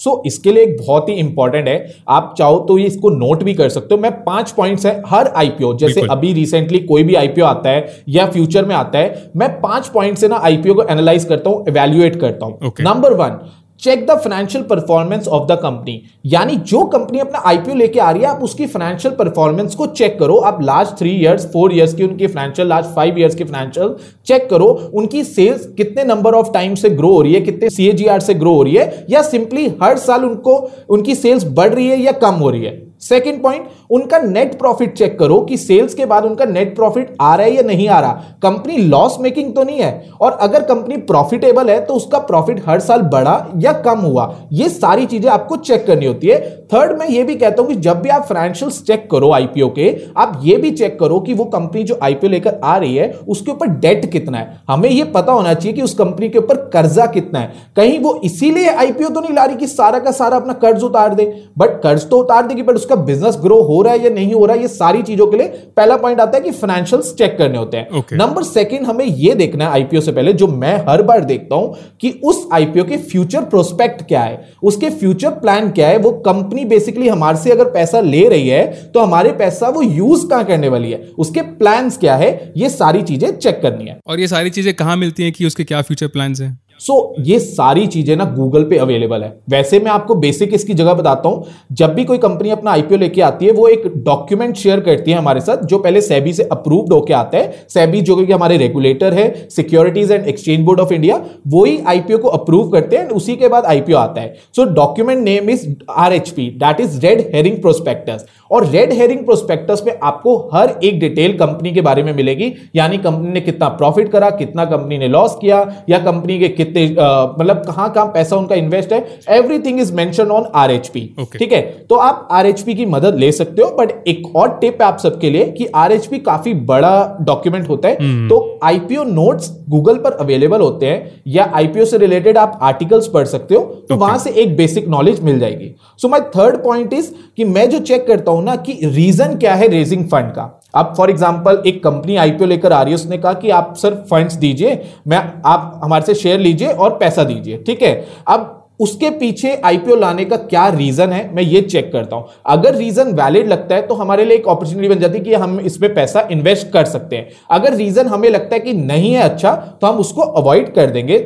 सो 0.01 0.11
so, 0.11 0.27
इसके 0.27 0.53
लिए 0.53 0.63
एक 0.63 0.77
बहुत 0.79 1.09
ही 1.09 1.15
इंपॉर्टेंट 1.15 1.69
है। 1.69 1.95
आप 2.09 2.35
चाहो 2.39 2.59
तो 2.59 2.77
ये 2.79 2.87
इसको 2.87 3.11
नोट 3.11 3.43
भी 3.43 3.55
कर 3.55 3.69
सकते 3.69 3.95
हो। 3.95 4.01
मैं 4.01 4.13
पाँच 4.25 4.51
पॉइंट्स 4.51 4.87
है 4.87 5.03
हर 5.07 5.29
आईपीओ 5.37 5.77
जैसे 5.79 6.07
अभी 6.11 6.33
रिसेंटली 6.33 6.79
कोई 6.81 7.03
भी 7.03 7.15
आईपीओ 7.15 7.45
आता 7.45 7.71
है 7.71 8.03
या 8.09 8.27
फ्यूचर 8.27 8.65
में 8.65 8.75
आता 8.75 8.99
है 8.99 9.31
मैं 9.37 9.49
पाँच 9.61 9.89
पॉइंट 9.89 10.19
से 10.19 10.29
ना 10.29 10.37
आईपीओ 10.45 10.75
को 10.75 10.87
एनालाइज 10.91 11.25
करता 11.25 11.51
हूँ 11.51 11.65
इवेल्युएट 11.69 12.21
करता 12.21 12.47
हूँ। 12.47 12.73
Number 12.81 13.15
one 13.15 13.39
check 13.83 14.05
the 14.07 14.15
financial 14.15 14.65
performance 14.65 15.29
of 15.29 15.47
the 15.47 15.59
company 15.63 16.01
यानी 16.27 16.57
जो 16.57 16.83
कंपनी 16.87 17.19
अपना 17.19 17.39
आईपीओ 17.47 17.75
लेके 17.75 18.01
आ 18.01 18.11
रही 18.11 18.23
है, 18.23 18.29
आप 18.29 18.43
उसकी 18.43 18.67
फाइनेंशियल 18.67 19.15
परफॉर्मेंस 19.15 19.75
को 19.75 19.87
चेक 19.87 20.19
करो। 20.19 20.37
आप 20.41 20.63
last 20.63 20.97
three 20.99 21.11
years 21.13 21.47
four 21.47 21.73
years 21.73 21.95
की 21.95 22.05
उनकी 22.05 22.27
फाइनेंशियल 22.27 22.69
लास्ट 22.69 22.91
फाइव 22.91 23.19
इयर्स 23.19 23.35
की 23.35 23.45
फाइनेंशियल 23.45 23.95
चेक 24.27 24.49
करो। 24.51 24.67
उनकी 24.95 25.25
सेल्स 25.25 25.67
कितने 25.77 26.05
नंबर 26.05 26.35
ऑफ़ 26.35 26.53
टाइम 26.53 26.75
से 26.75 26.91
ग्रो 26.91 27.13
हो 27.13 27.23
रही 27.23 27.35
है, 27.35 27.41
कितने 27.41 27.71
सीएजीआर 27.71 28.21
से 28.21 28.35
ग्रो 28.35 28.55
हो 28.55 28.63
रही 28.63 28.75
है, 28.75 29.07
या 29.11 29.23
सिंपली 29.23 29.67
हर 29.83 29.99
साल 29.99 30.25
उनको, 30.25 30.57
उनकी 30.89 31.15
सेल्स 31.15 31.45
बढ़ 31.51 31.75
रही 31.75 31.89
है 31.89 32.01
या 32.01 32.13
कम 32.13 32.35
हो 32.35 32.51
रही 32.51 32.65
है। 32.65 32.92
सेकेंड 33.03 33.43
पॉइंट 33.43 33.69
उनका 33.91 34.19
नेट 34.19 34.59
प्रॉफिट 34.59 34.93
चेक 34.99 35.19
करो 35.19 35.39
कि 35.41 35.57
सेल्स 35.57 35.95
के 35.95 36.07
बाद 36.07 36.25
उनका 36.25 36.45
नेट 36.45 36.75
प्रॉफिट 36.77 37.15
आ 37.21 37.35
रहा 37.35 37.47
है 37.47 37.55
या 37.55 37.63
नहीं 37.63 37.89
आ 37.89 37.99
रहा। 38.01 38.13
कंपनी 38.43 38.77
लॉस 38.79 39.17
मेकिंग 39.21 39.53
तो 39.55 39.63
नहीं 39.63 39.79
है। 39.79 40.11
और 40.21 40.33
अगर 40.41 40.63
कंपनी 40.65 40.97
प्रॉफिटेबल 41.03 41.71
है 41.71 41.81
तो 41.85 41.95
उसका 41.95 42.19
प्रॉफिट 42.21 42.63
हर 42.67 42.81
साल 42.81 43.03
बढ़ा 43.13 43.35
या 43.59 43.73
कम 43.83 43.99
हुआ। 44.01 44.35
ये 44.53 44.69
सारी 44.69 45.07
चीज़ें 45.07 45.31
आपको 45.31 45.57
चेक 45.59 45.87
करनी 45.87 46.07
होती 46.07 46.27
है। 46.27 46.41
थर्ड 46.73 46.99
मैं 46.99 47.09
ये 47.09 47.23
भी 47.23 47.35
कहता 47.35 47.63
हूँ 47.63 47.71
कि 47.71 47.77
जब 47.79 48.01
भी 48.03 48.09
आप 48.09 48.23
फाइनेंशियल्स 48.25 48.83
चेक 48.83 49.11
करो 49.11 49.31
आईपीओ 49.33 49.69
के, 49.71 49.91
आप 50.17 50.41
ये 50.45 50.57
भी 50.57 50.71
चेक 50.73 50.99
करो 51.01 51.19
कि 51.21 51.35
वो 51.35 51.45
कंपनी 51.47 51.83
जो 51.85 51.99
आईपीओ 52.03 52.31
लेकर 52.31 52.61
आ 52.65 52.77
रही 52.77 52.97
है, 52.97 53.11
उसके 53.29 53.51
ऊपर 53.53 53.67
डेट 53.79 54.11
कितना 54.13 54.39
है। 54.39 54.61
हमें 54.69 54.89
यह 54.91 55.11
पता 55.15 55.33
होना 55.33 55.55
चाहिए 55.55 55.73
कि 55.73 55.83
उस 55.83 55.95
कंपनी 55.95 56.29
के 56.29 56.39
ऊपर 56.39 56.57
कर्जा 56.73 57.07
कितना 57.09 57.39
है। 57.39 57.53
कहीं 57.77 57.99
वो 57.99 58.15
इसीलिए 58.25 58.69
आईपीओ 58.69 59.09
तो 59.09 59.21
नहीं 59.21 59.35
ला 59.35 59.45
रही 59.45 59.57
कि 59.57 59.67
सारा 59.67 59.99
का 59.99 60.11
सारा 60.13 60.37
अपना 60.37 60.53
कर्ज 60.63 60.83
उतार 60.85 61.15
दे। 61.15 61.27
बट 61.59 61.81
कर्ज 61.83 62.09
तो 62.11 62.19
उतार 62.19 62.47
देगी 62.47 62.63
बट 62.63 62.75
उसका 62.75 62.92
बिज़नेस 62.97 63.37
ग्रो 63.43 63.61
हो 63.63 63.81
रहा 63.83 63.93
है 63.93 64.03
या 64.05 64.11
नहीं 64.11 64.35
हो 64.35 64.45
रहा 64.47 64.57
है 64.57 64.63
ये 64.63 64.69
सारी 64.69 65.03
चीज़ों 65.03 65.27
के 65.27 65.37
लिए 65.37 65.49
पहला 65.77 65.97
पॉइंट 65.97 66.21
आता 66.21 66.39
है 66.39 66.43
कि 66.45 66.51
फाइनेंशियल्स 66.53 67.15
चेक 67.15 67.37
करने 67.39 67.59
होते 67.59 67.77
हैं। 67.77 68.05
नंबर 68.13 68.43
सेकंड 68.43 68.87
हमें 68.87 69.05
यह 69.05 69.35
देखना 69.35 69.65
है 69.65 69.71
आईपीओ 69.73 70.01
से 70.01 70.13
पहले 70.13 70.33
जो 70.33 70.47
मैं 70.49 70.77
हर 70.89 71.03
बार 71.03 71.25
देखता 71.25 71.57
हूँ 71.57 71.75
कि 72.01 72.11
उस 72.25 72.47
आईपीओ 72.53 72.85
के 72.85 72.97
फ्यूचर 73.05 73.45
प्रोस्पेक्ट 73.45 74.03
क्या 74.09 74.23
है 74.23 74.41
उसके 74.63 74.91
फ्यूचर 74.93 75.31
प्लान 75.41 75.71
क्या 75.71 75.89
है 75.89 75.99
वो 75.99 76.11
कंपनी 76.27 76.65
बेसिकली 76.65 77.09
हमारे 77.09 77.39
से 77.39 77.51
अगर 77.51 77.71
पैसा 77.71 78.01
ले 78.01 78.27
रही 78.29 78.49
है 78.49 78.65
तो 78.93 79.01
हमारे 79.01 79.33
पैसा 79.35 79.69
वो 79.69 79.83
यूज़ 79.83 80.27
कहाँ 80.27 80.45
करने 80.45 80.69
वाली 80.69 80.91
है 80.93 81.03
उसके 81.19 81.43
प्लान 81.59 81.91
क्या 82.01 82.17
है 82.17 82.31
ये 82.57 82.69
सारी 82.71 83.03
चीज़ें 83.03 83.31
चेक 83.33 83.61
करनी 83.63 83.85
है। 83.85 83.99
और 84.07 84.21
ये 84.21 84.29
सारी 84.29 84.51
चीज़ें 84.51 84.75
कहाँ 84.75 84.97
मिलती 84.97 85.23
हैं 85.23 85.33
कि 85.33 85.47
उसके 85.47 85.65
क्या 85.65 85.83
फ्यूचर 85.83 86.07
प्लान 86.09 86.35
है? 86.41 86.57
सो 86.83 87.15
ये 87.21 87.39
सारी 87.39 87.87
चीज़ें 87.87 88.15
ना 88.17 88.25
गूगल 88.37 88.65
पे 88.65 88.79
अवेलेबल 88.79 89.23
है। 89.23 89.33
वैसे 89.51 89.79
मैं 89.81 89.91
आपको 89.91 90.15
बेसिक 90.17 90.55
इसकी 90.55 90.75
जगह 90.75 90.95
बताता 90.95 91.29
हूँ। 91.29 91.45
जब 91.73 91.95
भी 91.95 92.05
कोई 92.05 92.19
कंपनी 92.19 92.51
अपना 92.51 92.71
आईपीओ 92.71 92.99
लेके 92.99 93.21
आती 93.23 93.47
है, 93.47 93.53
वो 93.53 93.69
एक 93.69 93.87
डॉक्यूमेंट 93.97 94.57
शेयर 94.57 94.81
करती 94.81 95.11
है 95.11 95.19
हमारे 95.19 95.41
साथ, 95.41 95.65
जो 95.65 95.79
पहले 95.79 96.01
सेबी 96.01 96.33
से 96.33 96.49
अप्रूव्ड 96.53 96.93
होके 96.93 97.15
आता 97.15 97.39
है। 97.39 97.67
सेबी 97.69 98.01
जो 98.01 98.17
कि 98.17 98.33
हमारे 98.33 98.57
रेगुलेटर 98.57 99.15
है 99.15 99.49
securities 99.51 100.13
and 100.13 100.27
exchange 100.27 100.65
board 100.65 100.81
of 100.81 100.93
India 100.93 101.21
वो 101.49 101.65
ही 101.65 101.79
आईपीओ 101.87 102.19
को 102.19 102.29
अप्रूव 102.31 102.69
करते 102.71 102.97
हैं, 102.97 103.09
उसी 103.11 103.37
के 103.37 103.49
बाद 103.49 103.65
आईपीओ 103.67 103.97
आता 103.97 104.21
है। 104.21 104.35
So 104.57 104.65
document 104.75 105.25
name 105.25 105.51
is 105.51 105.67
R 105.91 106.13
H 106.13 106.31
P 106.31 106.51
that 106.59 106.81
is 106.81 107.01
red 107.01 107.21
herring 107.35 107.61
prospectus 107.61 108.27
और 108.51 108.67
रेड 108.67 108.93
हेरिंग 108.93 109.25
प्रोस्पेक्टस 109.25 109.83
में 109.87 109.99
आपको 110.03 110.37
हर 110.55 110.75
एक 110.85 110.99
डिटेल 111.01 111.37
कंपनी 111.39 111.73
के 111.73 111.81
बारे 111.81 112.03
में 112.03 112.13
मिलेगी। 112.15 112.53
यानी 112.77 112.99
कंपनी 112.99 113.29
ने 113.29 113.41
कितना 113.41 113.69
प्रॉफिट 113.71 114.09
करा, 114.09 114.31
कितना 114.33 114.65
कंपनी 114.65 114.99
ने 114.99 115.09
लॉस 115.09 115.37
किया, 115.41 115.59
या 115.89 115.99
कंपनी 116.01 116.39
के 116.39 116.49
कितने 116.51 116.72
मतलब 116.75 117.63
कहाँ 117.67 117.91
कहाँ 117.93 118.07
पैसा 118.07 118.37
उनका 118.37 118.55
इन्वेस्ट 118.55 118.93
है 118.93 119.01
everything 119.31 119.81
is 119.81 119.93
mention 119.95 120.31
on 120.31 120.51
R 120.55 120.71
H 120.71 120.89
P 120.89 121.01
ठीक 121.39 121.53
है? 121.53 121.61
तो 121.91 121.95
आप 121.97 122.29
आर 122.33 122.47
एच 122.47 122.61
पी 122.61 122.75
की 122.75 122.87
मदद 122.87 123.19
ले 123.19 123.31
सकते 123.33 123.63
हो 123.63 123.71
बट 123.79 123.93
एक 124.09 124.37
और 124.37 124.59
टिप 124.61 124.83
है 124.83 124.89
आप 124.89 124.99
सबके 124.99 125.31
लिए 125.31 125.45
कि 125.53 125.67
आर 125.77 125.93
एच 125.93 126.07
पी 126.07 126.19
काफ़ी 126.21 126.55
बड़ा 126.65 127.19
डॉक्यूमेंट 127.21 127.69
होता 127.69 127.89
है। 127.89 127.97
hmm. 127.97 128.29
तो 128.29 128.59
आईपीओ 128.65 129.05
नोट्स 129.05 129.51
गूगल 129.69 129.97
पर 129.99 130.13
अवेलेबल 130.21 130.61
होते 130.61 130.87
हैं 130.87 131.23
या 131.29 131.51
आईपीओ 131.55 131.85
से 131.85 131.99
रिलेटेड 131.99 132.39
आप 132.39 132.59
आर्टिकल्स 132.63 133.09
पढ़ 133.09 133.27
सकते 133.27 133.55
हो 133.55 133.61
तो 133.61 133.87
okay. 133.87 134.01
वहाँ 134.01 134.19
से 134.19 134.31
एक 134.33 134.57
बेसिक 134.57 134.89
नॉलेज 134.89 135.21
मिल 135.23 135.39
जाएगी। 135.39 135.75
So 135.99 136.09
my 136.09 136.21
third 136.37 136.63
point 136.65 136.93
is 136.93 137.11
कि 137.37 137.45
मैं 137.45 137.69
जो 137.71 137.79
चेक 137.81 138.07
करता 138.07 138.33
हूँ 138.33 138.45
ना 138.45 138.57
कि 138.59 138.79
रीजन 138.85 139.37
क्या 139.37 139.55
है 139.55 139.69
रेजिंग 139.69 140.05
फंड 140.05 140.31
का। 140.31 140.43
अब 140.75 140.95
फॉर 140.97 141.11
एग्जांपल 141.11 141.63
एक 141.67 141.83
कंपनी 141.85 142.17
आईपीओ 142.17 142.47
लेकर 142.47 142.73
आ 142.73 142.83
रही 142.83 142.93
है, 142.93 142.95
उसने 142.97 143.19
कहा 143.19 143.33
कि 143.35 143.51
आप 143.51 143.75
सर 143.77 143.95
फंड्स 144.11 144.35
दीजिए, 144.37 144.81
मैं, 145.09 145.23
आप 145.47 145.81
हमारे 145.85 146.05
से 146.07 146.15
शेयर 146.15 146.41
लीजिए 146.41 146.69
और 146.69 146.97
पैसा 146.99 147.25
दीजिए, 147.25 147.63
ठीक 147.67 147.83
है? 147.83 147.95
अब 148.29 148.59
उसके 148.81 149.09
पीछे 149.11 149.55
आईपीओ 149.57 149.97
लाने 149.97 150.25
का 150.25 150.37
क्या 150.39 150.69
रीजन 150.69 151.13
है, 151.13 151.35
मैं 151.35 151.43
ये 151.43 151.61
चेक 151.63 151.93
करता 151.93 152.17
हूँ। 152.17 152.27
अगर 152.47 152.75
रीजन 152.75 153.13
वैलिड 153.15 153.49
लगता 153.49 153.75
है 153.75 153.87
तो 153.87 153.95
हमारे 153.95 154.25
लिए 154.25 154.37
एक 154.37 154.49
अपॉर्चुनिटी 154.49 154.89
बन 154.89 155.01
जाती 155.01 155.19
है 155.19 155.25
कि 155.25 155.35
हम 155.35 155.59
इसमें 155.61 155.95
पैसा 155.95 156.27
इन्वेस्ट 156.31 156.71
कर 156.73 156.85
सकते 156.87 157.17
हैं। 157.17 157.29
अगर 157.51 157.75
रीजन 157.75 158.07
हमें 158.07 158.29
लगता 158.31 158.55
है 158.55 158.61
कि 158.61 158.73
नहीं 158.75 159.13
है 159.15 159.23
अच्छा 159.23 159.55
तो 159.81 159.87
हम 159.87 159.99
उसको 159.99 160.23
अवॉइड 160.23 160.75
कर 160.75 160.91
देंगे। 160.91 161.19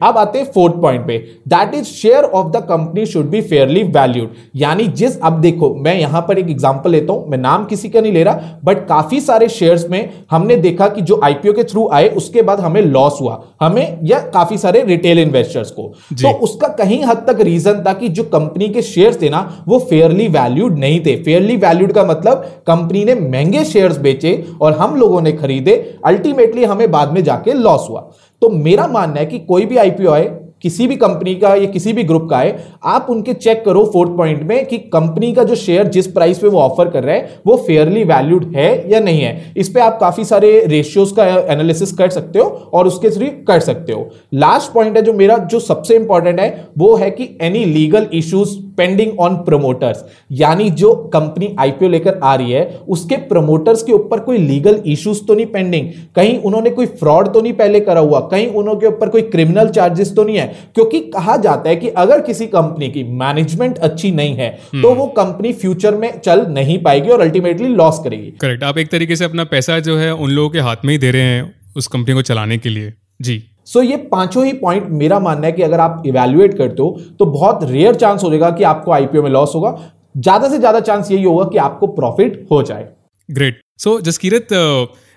अब 0.00 0.18
आते 0.18 0.38
हैं 0.38 0.44
फोर्थ 0.52 0.74
पॉइंट 0.82 1.06
पे। 1.06 1.16
That 1.48 1.74
is 1.74 1.84
share 1.84 2.24
of 2.24 2.50
the 2.50 2.56
company 2.64 3.04
should 3.06 3.28
be 3.30 3.40
fairly 3.42 3.82
valued 3.84 4.34
यानी 4.56 4.86
जिस 4.98 5.18
अब 5.20 5.40
देखो 5.40 5.74
मैं 5.76 5.94
यहाँ 5.94 6.20
पर 6.28 6.38
एक 6.38 6.50
एग्जांपल 6.50 6.90
लेता 6.90 7.12
हूँ। 7.12 7.30
मैं 7.30 7.38
नाम 7.38 7.64
किसी 7.64 7.88
का 7.88 8.00
नहीं 8.00 8.12
ले 8.12 8.22
रहा 8.24 8.60
बट 8.64 8.86
काफ़ी 8.88 9.20
सारे 9.20 9.48
शेयर्स 9.48 9.88
में 9.90 10.10
हमने 10.30 10.56
देखा 10.58 10.88
कि 10.88 11.02
जो 11.02 11.20
आईपीओ 11.24 11.52
के 11.52 11.64
थ्रू 11.64 11.88
आए 11.92 12.08
उसके 12.10 12.42
बाद 12.42 12.60
हमें 12.60 12.80
लॉस 12.82 13.18
हुआ। 13.20 13.40
हमें 13.60 13.98
या 14.04 14.18
काफ़ी 14.28 14.58
सारे 14.58 14.82
रिटेल 14.84 15.18
इन्वेस्टर्स 15.18 15.70
को। 15.70 15.88
तो 16.12 16.32
उसका 16.40 16.68
कहीं 16.74 17.02
हद 17.04 17.24
तक 17.28 17.40
रीजन 17.40 17.82
था 17.86 17.92
कि 17.94 18.08
जो 18.10 18.24
कंपनी 18.26 18.68
के 18.68 18.82
शेयर 18.84 19.18
थे 19.22 19.30
ना 19.30 19.42
वो 19.68 19.78
फेयरली 19.80 20.28
वैल्यूड 20.28 20.78
नहीं 20.78 21.00
थे। 21.00 21.16
फेयरली 21.24 21.56
वैल्यूड 21.58 21.92
का 21.92 22.04
मतलब 22.04 22.46
कंपनी 22.66 23.04
ने 23.04 23.14
महँगे 23.16 23.64
शेयर्स 23.64 23.98
बेचे 23.98 24.42
और 24.60 24.72
हम 24.74 24.96
लोगों 24.96 25.20
ने 25.20 25.32
खरीदे। 25.34 25.76
अल्टीमेटली 26.06 26.64
हमें 26.64 26.90
बाद 26.90 27.12
में 27.12 27.22
जाके 27.24 27.52
लॉस 27.54 27.86
हुआ। 27.90 28.08
तो 28.42 28.48
मेरा 28.48 28.86
मानना 28.86 29.20
है 29.20 29.26
कि 29.26 29.38
कोई 29.38 29.64
भी 29.66 29.76
आईपीओ 29.76 30.10
आए, 30.10 30.26
किसी 30.62 30.86
भी 30.86 30.96
कंपनी 30.96 31.34
का 31.34 31.54
या 31.54 31.66
किसी 31.66 31.92
भी 31.92 32.02
ग्रुप 32.04 32.26
का 32.30 32.38
है 32.38 32.66
आप 32.84 33.06
उनके 33.10 33.32
चेक 33.34 33.64
करो 33.64 33.84
फोर्थ 33.92 34.10
पॉइंट 34.16 34.42
में 34.42 34.66
कि 34.66 34.78
कंपनी 34.88 35.32
का 35.32 35.42
जो 35.44 35.54
शेयर 35.54 35.88
जिस 35.88 36.06
प्राइस 36.06 36.38
पे 36.38 36.48
वो 36.48 36.58
ऑफ़र 36.60 36.88
कर 36.90 37.04
रहे 37.04 37.16
हैं, 37.16 37.40
वो 37.46 37.56
फेयरली 37.56 38.04
वैल्यूड 38.04 38.52
है 38.56 38.90
या 38.92 39.00
नहीं 39.00 39.20
है। 39.20 39.52
इस 39.56 39.68
पर 39.68 39.80
आप 39.80 39.98
काफ़ी 40.00 40.24
सारे 40.24 40.50
रेशियोज 40.66 41.12
का 41.12 41.26
एनालिसिस 41.52 41.92
कर 41.92 42.10
सकते 42.10 42.38
हो 42.38 42.44
और 42.72 42.86
उसके 42.86 43.10
थ्रू 43.10 43.26
कर 43.46 43.60
सकते 43.60 43.92
हो। 43.92 44.08
लास्ट 44.34 44.72
पॉइंट 44.72 44.96
है 44.96 45.02
जो 45.02 45.12
मेरा, 45.12 45.36
जो 45.36 45.60
सबसे 45.60 45.96
इंपॉर्टेंट 45.96 46.40
है, 46.40 46.66
वो 46.78 46.94
है 46.96 47.10
कि 47.10 47.36
any 47.40 47.64
legal 47.64 48.06
issues 48.12 48.56
pending 48.78 49.18
on 49.20 49.36
promoters 49.44 50.04
यानी 50.32 50.70
जो 50.70 50.94
कंपनी 51.14 51.54
आईपीओ 51.58 51.88
लेकर 51.88 52.18
आ 52.22 52.34
रही 52.34 52.52
है 52.52 52.64
उसके 52.88 53.16
प्रमोटर्स 53.28 53.82
के 53.82 53.92
ऊपर 53.92 54.20
कोई 54.20 54.38
लीगल 54.38 54.82
इश्यूज़ 54.86 55.22
तो 55.24 55.34
नहीं 55.34 55.46
पेंडिंग 55.46 55.88
कहीं 56.16 56.38
उन्होंने 56.38 56.70
कोई 56.70 56.86
फ्रॉड 56.86 57.28
तो 57.28 57.40
नहीं 57.40 57.52
पहले 57.52 57.80
करा 57.80 58.00
हुआ? 58.00 58.20
कहीं 58.20 58.46
उन्होंने 58.46 58.86
ऊपर 58.86 59.08
कोई 59.08 59.22
क्रिमिनल 59.22 59.68
चार्जेस 59.68 60.14
तो 60.16 60.24
नहीं 60.24 60.36
है? 60.36 60.46
क्योंकि 60.74 61.00
कहा 61.00 61.36
जाता 61.36 61.68
है 61.70 61.76
कि 61.76 61.88
अगर 61.88 62.20
किसी 62.20 62.46
कंपनी 62.46 62.88
की 62.88 63.02
मैनेजमेंट 63.04 63.78
अच्छी 63.78 64.10
नहीं 64.10 64.34
है 64.34 64.58
hmm. 64.58 64.82
तो 64.82 64.94
वो 64.94 65.06
कंपनी 65.06 65.52
फ्यूचर 65.52 65.94
में 65.94 66.20
चल 66.20 66.46
नहीं 66.48 66.82
पाएगी 66.82 67.08
और 67.08 67.20
अल्टीमेटली 67.20 67.68
लॉस 67.68 68.00
करेगी। 68.04 68.30
करेक्ट 68.40 68.64
आप 68.64 68.78
एक 68.78 68.90
तरीके 68.90 69.16
से 69.16 69.24
अपना 69.24 69.44
पैसा 69.44 69.78
जो 69.80 69.96
है 69.96 70.14
उन 70.14 70.30
लोगों 70.30 70.50
के 70.50 70.58
हाथ 70.58 70.76
में 70.84 70.92
ही 70.94 70.98
दे 70.98 71.10
रहे 71.10 71.22
हैं 71.22 71.54
उस 71.76 71.86
कंपनी 71.86 72.14
को 72.14 72.22
चलाने 72.22 72.58
के 72.58 72.68
लिए। 72.68 72.92
जी। 73.22 73.42
सो 73.68 73.82
ये 73.82 73.96
पाँचों 74.08 74.44
ही 74.46 74.52
पॉइंट 74.54 74.86
मेरा 74.94 75.18
मानना 75.20 75.46
है 75.46 75.52
कि 75.52 75.62
अगर 75.62 75.80
आप 75.80 76.02
इवेल्युएट 76.06 76.56
करते 76.58 76.82
हो 76.82 77.00
तो 77.18 77.26
बहुत 77.28 77.64
रेयर 77.64 77.94
चांस 77.96 78.24
हो 78.24 78.30
जाएगा 78.30 78.50
कि 78.50 78.64
आपको 78.64 78.92
आईपीओ 78.92 79.22
में 79.22 79.30
लॉस 79.30 79.52
होगा। 79.54 79.76
ज़्यादा 80.16 80.48
से 80.48 80.58
ज़्यादा 80.58 80.80
चांस 80.82 81.10
यही 81.10 81.22
होगा 81.24 81.44
कि 81.44 81.58
आपको 81.58 81.86
प्रॉफिट 81.88 82.46
हो 82.50 82.62
जाए। 82.62 82.88
ग्रेट 83.28 83.60
सो 83.78 84.00
जसकीरत 84.02 84.48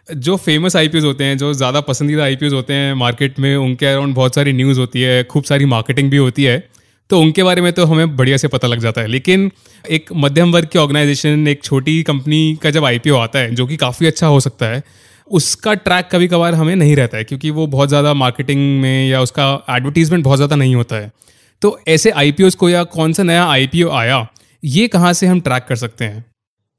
जो 0.10 0.36
फ़ेमस 0.38 0.76
आई 0.76 0.90
होते 0.96 1.24
हैं, 1.24 1.38
जो 1.38 1.54
ज़्यादा 1.54 1.82
पसंदीदा 1.82 2.24
आई 2.24 2.38
होते 2.44 2.74
हैं 2.74 2.94
मार्केट 2.96 3.40
में, 3.40 3.56
उनके 3.58 3.86
अराउंड 3.86 4.16
बहुत 4.16 4.36
सारी 4.36 4.54
न्यूज़ 4.54 4.80
होती 4.80 5.02
है, 5.02 5.24
खूब 5.24 5.44
सारी 5.44 5.66
मार्केटिंग 5.68 6.10
भी 6.12 6.18
होती 6.18 6.44
है 6.44 6.64
तो 7.10 7.20
उनके 7.20 7.44
बारे 7.44 7.62
में 7.62 7.72
तो 7.74 7.86
हमें 7.86 8.16
बढ़िया 8.18 8.38
से 8.38 8.48
पता 8.48 8.68
लग 8.68 8.80
जाता 8.80 9.02
है। 9.02 9.08
लेकिन 9.08 9.50
एक 9.90 10.10
मध्यम 10.16 10.52
वर्ग 10.52 10.68
की 10.68 10.80
ऑर्गेनाइजेशन 10.80 11.48
एक 11.48 11.64
छोटी 11.64 12.02
कंपनी 12.04 12.60
का 12.64 12.70
जब 12.70 12.86
आईपीओ 12.86 13.16
आता 13.18 13.40
है, 13.40 13.56
जो 13.56 13.66
कि 13.68 13.78
काफ़ी 13.78 14.08
अच्छा 14.08 14.28
हो 14.28 14.40
सकता 14.40 14.66
है 14.66 14.84
उसका 15.32 15.74
ट्रैक 15.76 16.10
कभी 16.12 16.28
कभार 16.28 16.56
हमें 16.56 16.76
नहीं 16.76 16.96
रहता 16.96 17.18
है 17.18 17.24
क्योंकि 17.24 17.50
वो 17.52 17.68
बहुत 17.68 17.90
ज़्यादा 17.90 18.14
मार्केटिंग 18.16 18.82
में 18.82 19.08
या 19.10 19.22
उसका 19.22 19.54
एडवर्टीजमेंट 19.70 20.24
बहुत 20.24 20.38
ज़्यादा 20.38 20.56
नहीं 20.56 20.76
होता 20.76 20.96
है। 20.96 21.12
तो 21.62 21.78
ऐसे 21.88 22.12
आई 22.12 22.34
को 22.58 22.70
या 22.70 22.84
कौन 22.90 23.14
सा 23.14 23.24
नया 23.24 23.46
आईपीओ 23.46 23.90
आया 23.92 24.28
ये 24.64 24.88
कहाँ 24.88 25.14
से 25.14 25.28
हम 25.28 25.40
ट्रैक 25.42 25.66
कर 25.68 25.76
सकते 25.78 26.06
हैं? 26.06 26.26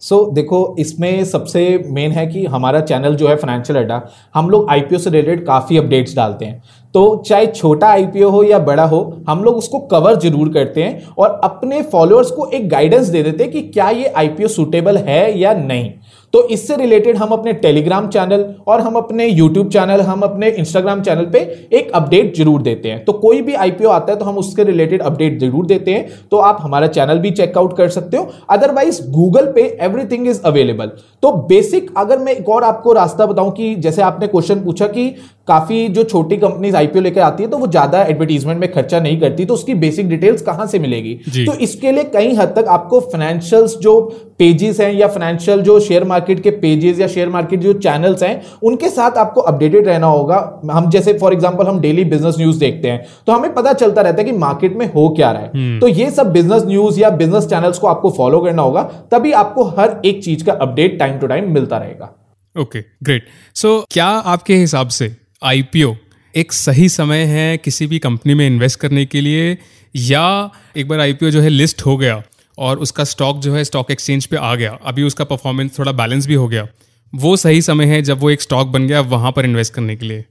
सो 0.03 0.17
so, 0.17 0.35
देखो 0.35 0.77
इसमें 0.79 1.25
सबसे 1.25 1.63
मेन 1.89 2.13
है 2.13 2.27
कि 2.27 2.45
हमारा 2.47 2.81
चैनल 2.81 3.15
जो 3.17 3.29
है 3.29 3.35
फाइनेंशियल 3.37 3.79
अड्डा 3.79 4.01
हम 4.35 4.49
लोग 4.51 4.71
आईपीओ 4.71 4.99
से 4.99 5.11
रिलेटेड 5.11 5.45
काफ़ी 5.47 5.77
अपडेट्स 5.79 6.15
डालते 6.17 6.45
हैं। 6.45 6.63
तो 6.95 7.23
चाहे 7.27 7.47
छोटा 7.47 7.89
आईपीओ 7.89 8.31
हो 8.31 8.43
या 8.45 8.59
बड़ा 8.61 8.85
हो 8.85 9.01
हम 9.29 9.45
लोग 9.45 9.57
उसको 9.57 9.79
कवर 9.87 10.19
ज़रूर 10.21 10.53
करते 10.53 10.83
हैं 10.83 11.07
और 11.09 11.41
अपने 11.45 11.83
फॉलोअर्स 11.83 12.31
को 12.31 12.51
एक 12.51 12.69
गाइडेंस 12.69 13.07
दे 13.07 13.23
देते 13.23 13.45
हैं 13.45 13.53
कि 13.53 13.63
क्या 13.69 13.89
ये 13.91 14.09
आईपीओ 14.09 14.49
सूटेबल 14.49 14.99
है 14.99 15.39
या 15.39 15.53
नहीं। 15.55 15.93
तो 16.35 16.43
इससे 16.49 16.77
रिलेटेड 16.77 17.17
हम 17.17 17.31
अपने 17.31 17.53
टेलीग्राम 17.55 18.09
चैनल 18.09 18.45
और 18.67 18.81
हम 18.81 18.95
अपने 18.97 19.27
यूट्यूब 19.27 19.69
चैनल 19.71 20.01
हम 20.03 20.21
अपने 20.23 20.49
इंस्टाग्राम 20.51 21.03
चैनल 21.03 21.25
पे 21.33 21.39
एक 21.73 21.91
अपडेट 21.95 22.37
ज़रूर 22.37 22.63
देते 22.63 22.91
हैं। 22.91 23.05
तो 23.05 23.13
कोई 23.15 23.43
भी 23.43 23.55
आईपीओ 23.57 23.89
आता 23.91 24.13
है 24.13 24.19
तो 24.19 24.25
हम 24.25 24.39
उसके 24.39 24.65
रिलेटेड 24.65 25.03
अपडेट 25.03 25.39
ज़रूर 25.41 25.67
देते 25.67 25.95
हैं। 25.95 26.09
तो 26.31 26.37
आप 26.39 26.59
हमारा 26.61 26.87
चैनल 26.89 27.19
भी 27.19 27.31
चेकआउट 27.33 27.77
कर 27.77 27.89
सकते 27.91 28.17
हो। 28.17 28.29
अदरवाइज़ 28.51 29.03
गूगल 29.11 29.53
पे 29.55 29.63
एवरीथिंग 29.83 30.29
इज़ 30.29 30.41
अवेलेबल 30.43 30.91
तो 31.23 31.33
बेसिक 31.49 31.91
अगर 31.97 32.19
मैं 32.19 32.33
एक 32.35 32.49
और 32.49 32.65
आपको 32.65 32.93
रास्ता 32.93 33.27
बताऊँ 33.27 33.53
कि 33.53 33.75
जैसे 33.77 34.03
आपने 34.03 34.27
क्वेश्चन 34.29 34.65
पूछा 34.65 34.87
कि 34.89 35.09
काफ़ी 35.49 35.87
जो 35.89 36.03
छोटी 36.05 36.37
कंपनीज़ 36.37 36.77
आईपीओ 36.77 37.03
लेकर 37.03 37.21
आती 37.21 37.43
है 37.43 37.49
तो 37.51 37.59
वो 37.59 37.67
ज़्यादा 37.67 38.03
एडवर्टीजमेंट 38.05 38.61
में 38.61 38.71
खर्चा 38.73 39.01
नहीं 39.01 39.21
करती 39.21 39.45
तो 39.45 39.55
उसकी 39.55 39.75
बेसिक 39.77 40.09
डिटेल्स 40.09 40.43
कहाँ 40.43 40.67
से 40.67 40.79
मिलेगी? 40.79 41.15
तो 41.37 41.55
इसके 41.59 41.93
लिए 41.93 42.05
कई 42.13 42.35
हद 42.35 42.53
तक 42.57 42.69
आपको 42.71 43.01
फाइनेंशियल्स 43.03 43.77
जो 43.79 43.95
पेजेस 44.43 44.81
हैं 44.81 44.93
या 44.93 45.09
फाइनेंशियल 45.09 45.61
जो 45.63 45.79
शेयर 45.81 46.05
मार्केट 46.05 46.43
के 46.43 46.51
पेजेस 46.61 47.01
या 47.01 47.07
शेयर 47.09 47.29
मार्केट 47.29 47.61
जो 47.61 47.73
चैनल्स 47.81 48.23
हैं 48.23 48.33
उनके 48.63 48.89
साथ 48.91 49.19
आपको 49.19 49.41
अपडेटेड 49.43 49.87
रहना 49.87 50.07
होगा। 50.09 50.39
हम 50.73 50.89
जैसे 50.91 51.13
फॉर 51.19 51.33
एग्जांपल 51.33 51.67
हम 51.67 51.81
डेली 51.81 52.05
बिज़नेस 52.07 52.39
न्यूज़ 52.39 52.59
देखते 52.59 52.91
हैं 52.91 53.07
तो 53.27 53.33
हमें 53.33 53.55
पता 53.55 53.73
चलता 53.75 54.03
रहता 54.03 54.23
है 54.23 54.25
कि 54.25 54.33
मार्केट 54.39 54.77
में 54.77 54.87
हो 54.93 55.09
क्या 55.09 55.31
रहा 55.31 55.43
है। 55.43 55.51
हम्म। 55.51 55.79
तो 55.81 55.89
ये 55.89 56.11
सब 56.11 56.33
बिज़नेस 56.33 56.63
न्यूज़ 56.67 57.01
या 57.01 57.11
बिज़नेस 57.13 57.47
चैनल्स 57.47 57.79
को 57.79 57.87
आपको 57.87 58.11
फॉलो 58.11 58.41
करना 58.41 58.63
होगा 58.63 58.83
तभी 59.13 59.33
आपको 59.35 59.65
हर 59.71 60.01
एक 60.05 60.23
चीज़ 60.25 60.45
का 60.45 60.53
अपडेट 60.61 60.99
टाइम 60.99 61.19
टू 61.19 61.27
टाइम 61.27 61.53
मिलता 61.55 61.79
रहेगा। 61.79 62.15
ओके 62.57 62.81
ग्रेट 63.03 63.27
सो 63.55 63.79
क्या 63.91 64.07
आपके 64.07 64.57
हिसाब 64.57 64.89
से 64.91 65.15
आईपीओ 65.43 65.95
एक 66.35 66.53
सही 66.53 66.89
समय 66.89 67.23
है 67.27 67.57
किसी 67.59 67.87
भी 67.87 67.99
कंपनी 67.99 68.35
में 68.35 68.47
इन्वेस्ट 68.47 68.81
करने 68.81 69.05
के 69.07 69.21
लिए? 69.21 69.57
या 69.95 70.51
एक 70.77 70.89
बार 70.89 71.01
आईपीओ 71.01 71.31
जो 71.31 71.41
है 71.41 71.49
लिस्ट 71.49 71.87
हो 71.87 71.97
गया 71.97 72.23
और 72.59 72.79
उसका 72.79 73.05
स्टॉक 73.05 73.37
जो 73.37 73.55
है 73.55 73.65
स्टॉक 73.65 73.91
एक्सचेंज 73.91 74.27
पे 74.27 74.37
आ 74.37 74.55
गया। 74.55 74.79
अभी 74.87 75.03
उसका 75.03 75.25
परफॉर्मेंस 75.25 75.79
थोड़ा 75.79 75.93
बैलेंस 75.93 76.27
भी 76.27 76.35
हो 76.35 76.49
गया। 76.49 76.67
वो 77.13 77.37
सही 77.37 77.63
समय 77.63 77.85
है 77.85 78.03
जब 78.03 78.21
वो 78.21 78.31
एक 78.31 78.43
स्टॉक 78.43 78.67
बन 78.67 78.87
गया 78.87 79.01
वहाँ 79.01 79.33
पर 79.33 79.45
इन्वेस्ट 79.45 79.75
करने 79.75 79.97
के 79.97 80.07
लिए। 80.07 80.25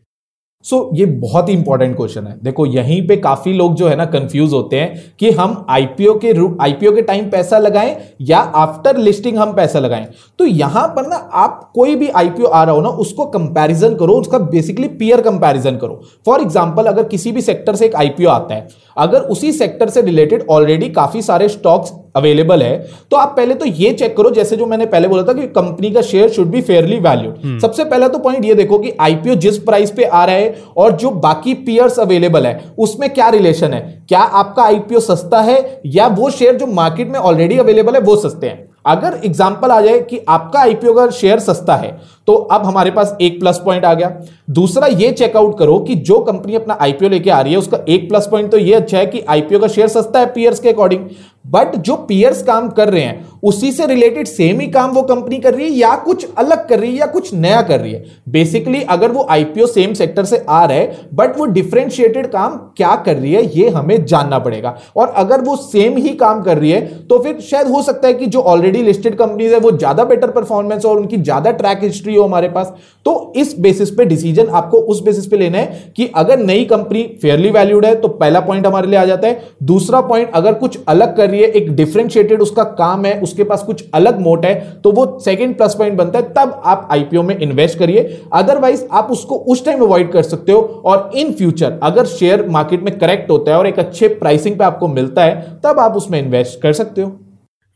सो 0.66 0.78
so, 0.78 0.98
ये 0.98 1.06
बहुत 1.06 1.48
ही 1.50 1.54
इंपॉर्टेंट 1.54 1.96
क्वेश्चन 1.98 2.26
है। 2.28 2.38
देखो 2.44 2.66
यहीं 2.66 3.08
पे 3.08 3.16
काफ़ी 3.18 3.54
लोग 3.54 3.76
जो 3.76 3.88
है 3.88 3.96
ना 3.96 4.06
कंफ्यूज 4.06 4.52
होते 4.54 4.80
हैं 4.80 5.14
कि 5.20 5.30
हम 5.32 5.66
आईपीओ 5.70 6.14
के 6.26 6.34
आईपीओ 6.62 6.92
के 6.96 7.02
टाइम 7.02 7.30
पैसा 7.30 7.58
लगाएँ 7.58 7.96
या 8.22 8.40
आफ्टर 8.40 8.98
लिस्टिंग 8.98 9.38
हम 9.38 9.54
पैसा 9.54 9.80
लगाएँ। 9.80 10.06
तो 10.40 10.46
यहाँ 10.46 10.88
पर 10.88 11.08
ना 11.08 11.16
आप 11.16 11.72
कोई 11.76 11.96
भी 11.96 12.10
आईपीओ 12.10 12.46
आ 12.46 12.64
रहा 12.64 12.76
हो 12.76 12.82
ना 12.82 12.90
उसको 12.98 13.26
कंपैरिजन 13.28 13.96
करो 13.96 14.14
उसका 14.14 14.40
बेसिकली 14.52 14.88
पीयर 15.00 15.22
कंपैरिजन 15.22 15.78
करो। 15.78 16.02
फॉर 16.26 16.42
एग्जांपल 16.42 16.86
अगर 16.86 17.08
किसी 17.08 17.32
भी 17.32 17.42
सेक्टर 17.42 17.76
से 17.76 17.86
एक 17.86 17.96
आईपीओ 17.96 18.30
आता 18.30 18.56
है 18.56 18.68
अगर 18.98 19.22
उसी 19.22 19.52
सेक्टर 19.54 19.90
से 19.90 20.02
रिलेटेड 20.02 20.46
ऑलरेडी 20.50 20.90
काफ़ी 20.92 21.22
सारे 21.22 21.50
स्टॉक्स 21.50 21.92
अवेलेबल 22.16 22.64
है 22.64 22.78
तो 23.12 23.18
आप 23.18 23.34
पहले 23.38 23.56
तो 23.56 23.66
ये 23.66 23.92
चेक 23.94 24.16
करो 24.18 24.30
जैसे 24.30 24.56
जो 24.58 24.66
मैंने 24.66 24.86
पहले 24.86 25.08
बोला 25.08 25.24
था 25.24 25.34
कि 25.34 25.48
कंपनी 25.50 25.92
का 25.92 26.02
share 26.02 26.30
should 26.30 26.48
be 26.48 26.62
fairly 26.62 27.00
valued 27.00 27.60
सबसे 27.62 27.84
पहला 27.86 28.08
तो 28.08 28.20
पॉइंट 28.20 28.46
ये 28.46 28.56
देखो 28.56 28.80
कि 28.80 28.94
आईपीओ 29.02 29.36
जिस 29.38 29.58
प्राइस 29.60 29.92
पे 29.92 30.04
आ 30.04 30.24
रहा 30.26 30.36
है 30.36 30.56
और 30.78 30.92
जो 30.92 31.12
बाकी 31.22 31.54
पीयर्स 31.54 32.00
अवेलेबल 32.00 32.48
है 32.48 32.60
उसमें 32.80 33.10
क्या 33.10 33.30
रिलेशन 33.30 33.74
है? 33.74 33.82
क्या 34.10 34.20
आपका 34.20 34.64
आईपीओ 34.64 35.00
सस्ता 35.00 35.42
है 35.42 35.82
या 35.86 36.08
वो 36.10 36.30
शेयर 36.30 36.56
जो 36.56 36.68
मार्केट 36.68 37.10
में 37.10 37.20
ऑलरेडी 37.20 37.58
अवेलेबल 37.58 37.96
है 37.96 38.02
वो 38.02 38.16
सस्ते 38.16 38.48
हैं? 38.48 38.71
अगर 38.86 39.20
एग्ज़ाम्पल 39.26 39.72
आ 39.72 39.80
जाए 39.82 40.00
कि 40.02 40.20
आपका 40.30 40.60
आईपीओ 40.60 40.94
का 40.94 41.10
शेयर 41.12 41.40
सस्ता 41.42 41.76
है 41.76 42.00
तो 42.28 42.34
अब 42.34 42.66
हमारे 42.66 42.92
पास 42.92 43.16
एक 43.22 43.40
प्लस 43.40 43.62
पॉइंट 43.66 43.86
आ 43.86 43.94
गया। 43.94 44.10
दूसरा, 44.50 44.88
ये 44.88 45.12
चेकआउट 45.12 45.58
करो 45.60 45.78
कि 45.80 45.96
जो 45.98 46.20
कंपनी 46.22 46.56
अपना 46.56 46.78
आईपीओ 46.82 47.10
लेके 47.10 47.30
आ 47.30 47.40
रही 47.42 47.54
है, 47.54 47.60
उसका 47.60 47.78
एक 47.88 48.08
प्लस 48.10 48.28
पॉइंट 48.32 48.52
तो 48.52 48.58
ये 48.58 48.74
अच्छा 48.76 48.98
है 48.98 49.06
कि 49.06 49.22
आईपीओ 49.22 49.60
का 49.60 49.68
शेयर 49.68 49.88
सस्ता 49.90 50.20
है 50.20 50.26
पियर्स 50.34 50.60
के 50.60 50.70
अकॉर्डिंग 50.70 51.10
बट 51.46 51.76
जो 51.78 51.96
पियर्स 52.00 52.42
काम 52.44 52.68
कर 52.70 52.90
रहे 52.90 53.02
हैं, 53.02 53.30
उसी 53.44 53.72
से 53.72 53.86
रिलेटेड 53.88 54.28
सेम 54.28 54.60
ही 54.60 54.68
काम 54.68 54.92
वो 54.92 55.02
कंपनी 55.04 55.38
कर 55.38 55.54
रही 55.54 55.66
है 55.66 55.72
या 55.72 55.96
कुछ 55.98 56.28
अलग 56.38 56.68
कर 56.70 56.80
रही 56.80 56.92
है 56.92 56.98
या 56.98 57.06
कुछ 57.08 57.34
नया 57.36 57.62
कर 57.62 57.80
रही 57.80 57.94
है। 57.94 58.04
बेसिकली 58.30 58.82
अगर 58.86 59.12
वो 59.12 59.26
आईपीओ 59.30 59.68
सेम 59.68 59.94
सेक्टर 59.94 60.26
से 60.26 60.44
आ 60.50 60.64
रहा 60.66 60.78
है 60.78 61.10
बट 61.14 61.38
वो 61.38 61.46
डिफ्रेंशिएटेड 61.48 62.28
काम 62.28 62.58
क्या 62.78 62.96
कर 62.98 63.16
रही 63.16 63.34
है, 63.34 63.44
ये 63.52 63.70
हमें 63.70 64.06
जानना 64.06 64.40
पड़ेगा। 64.40 64.78
और 64.96 65.08
अगर 65.08 65.42
वो 65.42 65.56
सेम 65.58 65.98
ही 65.98 66.14
काम 66.16 66.42
कर 66.44 66.58
रही 66.58 66.72
है 66.72 66.82
तो 67.00 67.20
फिर 67.20 67.40
शायद 67.42 67.68
हो 67.68 67.82
सकता 67.84 68.08
है 68.08 68.14
कि 68.14 68.26
जो 68.28 68.42
ऑलरेडी 68.42 68.71
लिस्टेड 68.74 69.16
कंपनीज़ 69.16 69.54
है, 69.54 69.60
वो 69.60 69.72
ज़्यादा 69.72 70.04
बेटर 70.06 70.32
परफॉर्मेंस 70.32 70.86
और 70.86 71.00
उनकी 71.00 71.18
ज़्यादा 71.20 71.52
ट्रैक 71.54 71.84
हिस्ट्री 71.84 72.16
हो 72.16 72.24
हमारे 72.24 72.50
पास 72.50 72.74
तो 73.06 73.12
इस 73.36 73.54
बेसिस 73.60 73.90
पे 73.92 74.06
डिसीज़न 74.06 74.48
आपको 74.50 74.78
उस 74.78 75.02
बेसिस 75.04 75.26
पे 75.28 75.38
लेना 75.38 75.58
है 75.58 75.94
कि 75.98 76.10
अगर 76.16 76.40
नई 76.40 76.66
कंपनी 76.66 77.04
फेयरली 77.22 77.50
वैल्यूड 77.52 77.86
है 77.86 77.94
तो 77.96 78.08
पहला 78.10 78.40
पॉइंट 78.42 78.68
हमारे 78.68 78.88
लिए 78.88 79.00
आ 79.00 79.06
जाता 79.06 79.28
है। 79.28 79.50
दूसरा 79.64 80.02
पॉइंट 80.02 80.32
अगर 80.36 80.54
कुछ 80.56 80.78
अलग 80.88 81.16
कर 81.18 81.30
रही 81.30 81.42
है, 81.42 81.48
एक 81.48 81.72
डिफ्रेंशिएटेड 81.76 82.42
उसका 82.42 82.64
काम 82.64 83.06
है, 83.06 83.20
उसके 83.22 83.44
पास 83.44 83.64
कुछ 83.64 83.84
अलग 83.94 84.20
मोट 84.20 84.46
है 84.46 84.54
तो 84.84 84.92
वो 84.92 85.06
सेकंड 85.22 85.58
प्लस 85.58 85.76
पॉइंट 85.76 85.98
बनता 85.98 86.20
है, 86.20 86.26
तब 86.30 86.62
आप 86.66 86.88
आईपीओ 86.92 87.24
में 87.24 87.38
इन्वेस्ट 87.38 87.80
करिए। 87.80 88.20
अदरवाइज़ 88.34 88.84
आप 88.92 89.12
उसको 89.12 89.36
उस 89.36 89.66
टाइम 89.66 89.82
अवॉइड 89.82 90.12
कर 90.12 90.24
सकते 90.24 90.52
हो 90.52 90.62
और 90.86 91.10
इन 91.16 91.34
फ्यूचर 91.34 91.80
अगर 91.84 92.06
शेयर 92.08 92.48
मार्केट 92.50 92.84
में 92.84 92.98
करेक्ट 93.00 93.30
होता 93.32 93.52
है 93.52 93.58
और 93.58 93.68
एक 93.68 93.80
अच्छे 93.80 94.08
प्राइसिंग 94.10 94.58
पे 94.58 94.64
आपको 94.64 94.88
मिलता 94.90 95.24
है, 95.24 95.60
तब 95.64 95.80
आप 95.80 95.98
उसमें 95.98 96.22
इन्वेस्ट 96.22 96.62
कर 96.62 96.74
सकते 96.74 97.02
हो। 97.02 97.12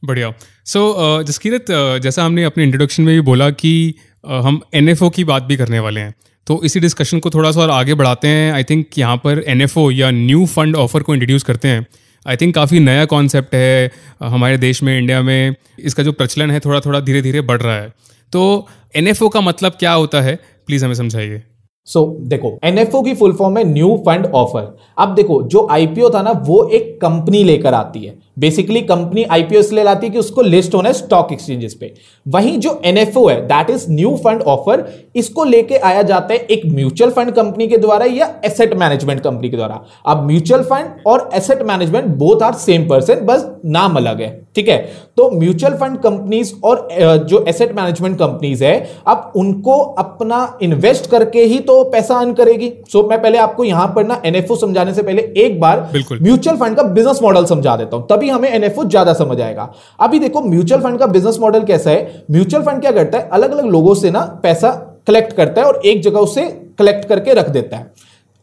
बढ़िया। 0.03 0.33
सो 0.65 0.79
so, 0.89 1.27
जसकीरत 1.27 1.65
जैसा 2.03 2.23
हमने 2.23 2.43
अपने 2.43 2.63
इंट्रोडक्शन 2.63 3.03
में 3.03 3.13
भी 3.15 3.21
बोला 3.21 3.49
कि 3.49 3.95
uh, 4.25 4.41
हम 4.41 4.61
एनएफओ 4.73 5.09
की 5.09 5.23
बात 5.23 5.43
भी 5.43 5.57
करने 5.57 5.79
वाले 5.79 5.99
हैं। 5.99 6.13
तो 6.47 6.61
इसी 6.63 6.79
डिस्कशन 6.79 7.19
को 7.19 7.29
थोड़ा 7.29 7.51
सा 7.51 7.61
और 7.61 7.69
आगे 7.69 7.93
बढ़ाते 7.93 8.27
हैं। 8.27 8.51
आई 8.53 8.63
थिंक 8.63 8.97
यहाँ 8.97 9.17
पर 9.17 9.43
एनएफओ 9.47 9.89
या 9.91 10.11
न्यू 10.11 10.45
फंड 10.45 10.75
ऑफ़र 10.75 11.03
को 11.03 11.13
इंट्रोड्यूस 11.13 11.43
करते 11.43 11.67
हैं। 11.67 11.85
आई 12.25 12.35
थिंक 12.35 12.53
काफ़ी 12.55 12.79
नया 12.79 13.05
कॉन्सेप्ट 13.05 13.55
है 13.55 13.91
हमारे 14.23 14.57
देश 14.57 14.83
में 14.83 14.97
इंडिया 14.97 15.21
में। 15.21 15.55
इसका 15.79 16.03
जो 16.03 16.11
प्रचलन 16.11 16.51
है 16.51 16.59
थोड़ा 16.59 16.79
थोड़ा 16.79 16.99
धीरे 16.99 17.21
धीरे 17.21 17.41
बढ़ 17.41 17.61
रहा 17.61 17.75
है। 17.75 17.93
तो 18.31 18.67
एनएफओ 18.95 19.29
का 19.29 19.41
मतलब 19.41 19.71
क्या 19.71 19.91
होता 19.91 20.21
है? 20.21 20.35
प्लीज़ 20.67 20.85
हमें 20.85 20.95
समझाइए। 20.95 21.43
सो 21.87 21.99
so, 21.99 22.27
देखो 22.29 22.57
एनएफओ 22.63 23.01
की 23.01 23.13
फुल 23.13 23.33
फॉर्म 23.33 23.57
है 23.57 23.63
न्यू 23.63 23.95
फंड 24.05 24.25
ऑफ़र 24.25 24.75
अब 24.97 25.13
देखो 25.15 25.41
जो 25.43 25.67
आईपीओ 25.71 26.09
था 26.09 26.21
ना 26.21 26.31
वो 26.45 26.67
एक 26.69 26.97
कंपनी 27.01 27.43
लेकर 27.43 27.73
आती 27.73 27.99
है. 27.99 28.13
बेसिकली 28.39 28.81
कंपनी 28.81 29.23
आईपीओ 29.23 29.59
इसलिए 29.59 29.83
लाती 29.83 30.07
है 30.07 30.13
कि 30.13 30.19
उसको 30.19 30.41
लिस्ट 30.41 30.73
होना 30.75 30.89
है 30.89 30.93
स्टॉक 30.93 31.31
एक्सचेंजेस 31.31 31.73
पे. 31.73 31.93
वहीं 32.25 32.57
जो 32.59 32.79
एनएफओ 32.85 33.27
है 33.27 33.39
that 33.47 33.69
is 33.69 33.85
new 33.91 34.15
fund 34.23 34.41
offer 34.43 34.85
इसको 35.15 35.43
लेके 35.43 35.77
आया 35.77 36.01
जाता 36.01 36.33
है 36.33 36.39
एक 36.39 36.65
म्यूचुअल 36.65 37.11
फंड 37.11 37.31
कंपनी 37.31 37.67
के 37.67 37.77
द्वारा 37.77 38.05
या 38.05 38.33
एसेट 38.45 38.73
मैनेजमेंट 38.73 39.21
कंपनी 39.21 39.49
के 39.49 39.57
द्वारा. 39.57 39.81
अब 40.05 40.25
म्यूचुअल 40.27 40.63
फंड 40.63 41.07
और 41.07 41.29
asset 41.33 41.61
management 41.61 42.07
both 42.15 42.43
are 42.43 42.53
same 42.55 42.87
person 42.89 43.25
बस 43.25 43.47
नाम 43.65 43.95
अलग 43.95 44.21
है. 44.21 44.44
ठीक 44.55 44.69
है? 44.69 44.77
तो 45.17 45.29
म्यूचुअल 45.31 45.73
फंड 45.75 45.97
कंपनीज़ 45.99 46.53
और 46.63 46.87
जो 47.23 47.43
एसेट 47.47 47.75
मैनेजमेंट 47.75 48.17
कंपनीज़ 48.19 48.63
है 48.63 48.75
अब 49.07 49.31
उनको 49.35 49.79
अपना 49.99 50.41
इन्वेस्ट 50.61 51.09
करके 51.11 51.43
ही 51.43 51.59
तो 51.61 51.83
पैसा 51.85 52.15
अर्न 52.15 52.33
करेगी। 52.33 52.71
सो 52.83 52.99
so, 52.99 53.09
मैं 53.09 53.21
पहले 53.21 53.37
आपको 53.37 53.63
यहाँ 53.63 53.87
पर 53.95 54.05
ना 54.05 54.21
एनएफओ 54.25 54.55
समझाने 54.57 54.93
से 54.93 55.03
पहले 55.03 55.21
एक 55.37 55.59
बार 55.59 55.89
म्यूचुअल 56.13 56.57
फंड 56.57 56.75
का 56.75 56.83
बिज़नेस 56.83 57.19
मॉडल 57.23 57.45
समझा 57.45 57.75
देता 57.75 57.95
हूँ। 57.95 58.07
तभी 58.07 58.25
तभी 58.25 58.29
हमें 58.29 58.49
एनएफओ 58.49 58.83
ज़्यादा 58.85 59.13
समझ 59.13 59.39
आएगा। 59.41 59.69
अभी 59.99 60.19
देखो 60.19 60.41
म्यूचुअल 60.41 60.81
फंड 60.81 60.99
का 60.99 61.05
बिज़नेस 61.07 61.37
मॉडल 61.39 61.63
कैसा 61.63 61.89
है? 61.89 62.23
म्यूचुअल 62.31 62.63
फंड 62.63 62.81
क्या 62.81 62.91
करता 62.91 63.17
है? 63.17 63.29
अलग 63.29 63.51
अलग 63.51 63.65
लोगों 63.71 63.93
से 63.95 64.11
ना 64.11 64.19
पैसा 64.43 64.69
कलेक्ट 65.07 65.33
करता 65.33 65.61
है 65.61 65.67
और 65.67 65.81
एक 65.85 66.01
जगह 66.03 66.19
उसे 66.19 66.45
कलेक्ट 66.79 67.07
करके 67.07 67.33
रख 67.33 67.49
देता 67.49 67.77
है। 67.77 67.91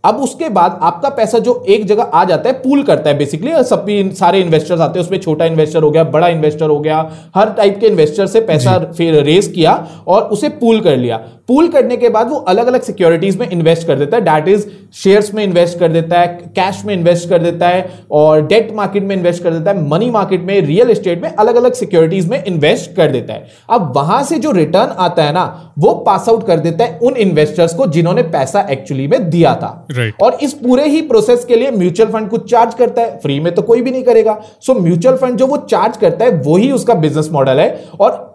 अब 0.04 0.16
उसके 0.16 0.48
बाद 0.48 0.78
आपका 0.82 1.08
पैसा 1.08 1.38
जो 1.38 1.52
एक 1.68 1.84
जगह 1.86 2.02
आ 2.02 2.24
जाता 2.24 2.48
है 2.48 2.54
पूल 2.54 2.82
करता 2.82 3.10
है 3.10 3.16
बेसिकली 3.18 3.52
सब 3.64 3.86
सारे 4.14 4.40
इन्वेस्टर्स 4.40 4.80
आते 4.80 4.98
हैं 4.98 5.04
उसमें 5.06 5.18
छोटा 5.20 5.44
इन्वेस्टर 5.44 5.82
हो 5.82 5.90
गया 5.90 6.04
बड़ा 6.10 6.28
इन्वेस्टर 6.28 6.70
हो 6.70 6.78
गया 6.80 6.98
हर 7.34 7.50
टाइप 7.50 7.78
के 7.80 7.86
इन्वेस्टर 7.86 8.26
से 8.26 8.40
पैसा 8.40 8.78
फिर 8.88 9.22
रेस 9.24 9.48
किया 9.48 9.74
और 10.08 10.22
उसे 10.22 10.48
पूल 10.48 10.80
कर 10.80 10.96
लिया। 10.96 11.20
पूल 11.52 11.66
करने 11.68 11.96
के 11.96 12.08
बाद 12.08 12.28
वो 12.30 12.36
अलग 12.48 12.66
अलग 12.66 12.82
सिक्योरिटीज 12.82 13.36
में 13.38 13.48
इन्वेस्ट 13.48 13.86
कर 13.86 13.96
देता 13.96 14.16
है। 14.16 14.22
डैट 14.24 14.48
इज़ 14.48 14.66
शेयर्स 14.94 15.32
में 15.34 15.42
इन्वेस्ट 15.44 15.78
कर 15.78 15.88
देता 15.88 16.20
है 16.20 16.26
कैश 16.56 16.80
में 16.86 16.94
इन्वेस्ट 16.94 17.28
कर 17.28 17.38
देता 17.38 17.68
है 17.68 17.88
और 18.10 18.46
डेट 18.46 18.72
मार्केट 18.74 19.02
में 19.02 19.14
इन्वेस्ट 19.16 19.42
कर 19.42 19.50
देता 19.50 19.70
है। 19.70 19.82
मनी 19.88 20.08
मार्केट 20.10 20.42
में 20.42 20.60
रियल 20.60 20.90
एस्टेट 20.90 21.22
में 21.22 21.28
अलग 21.28 21.56
अलग 21.56 21.72
सिक्योरिटीज 21.72 22.28
में 22.28 22.42
इन्वेस्ट 22.44 22.94
कर 22.96 23.10
देता 23.10 23.34
है। 23.34 23.46
अब 23.70 23.92
वहाँ 23.96 24.22
से 24.24 24.38
जो 24.38 24.52
रिटर्न 24.52 24.94
आता 24.98 25.24
है 25.24 25.32
ना 25.32 25.44
वो 25.78 25.92
पास 26.06 26.28
आउट 26.28 26.46
कर 26.46 26.60
देता 26.60 26.84
है 26.84 26.98
उन 26.98 27.16
इन्वेस्टर्स 27.18 27.74
को 27.74 27.86
जिन्होंने 27.88 28.22
पैसा 28.32 28.66
एक्चुअली 28.70 29.06
में 29.06 29.30
दिया 29.30 29.54
था। 29.54 29.86
Right. 29.88 30.22
और 30.22 30.38
इस 30.42 30.52
पूरे 30.54 30.88
ही 30.88 31.02
प्रोसेस 31.02 31.44
के 31.44 31.56
लिए 31.56 31.70
म्यूचुअल 31.70 32.10
फंड 32.10 32.28
कुछ 32.30 32.50
चार्ज 32.50 32.74
करता 32.74 33.02
है। 33.02 33.18
फ्री 33.18 33.40
में 33.40 33.54
तो 33.54 33.62
कोई 33.62 33.82
भी 33.82 33.90
नहीं 33.90 34.02
करेगा। 34.02 34.40
सो 34.60 34.80
म्यूचुअल 34.80 35.16
फंड 35.16 35.38
जो 35.38 35.46
वो 35.46 35.56
चार्ज 35.70 35.96
करता 35.96 36.24
है 36.24 36.42
वही 36.42 36.70
उसका 36.72 36.94
बिज़नेस 36.96 37.28
मॉडल 37.32 37.60
है। 37.60 37.70
और 38.00 38.31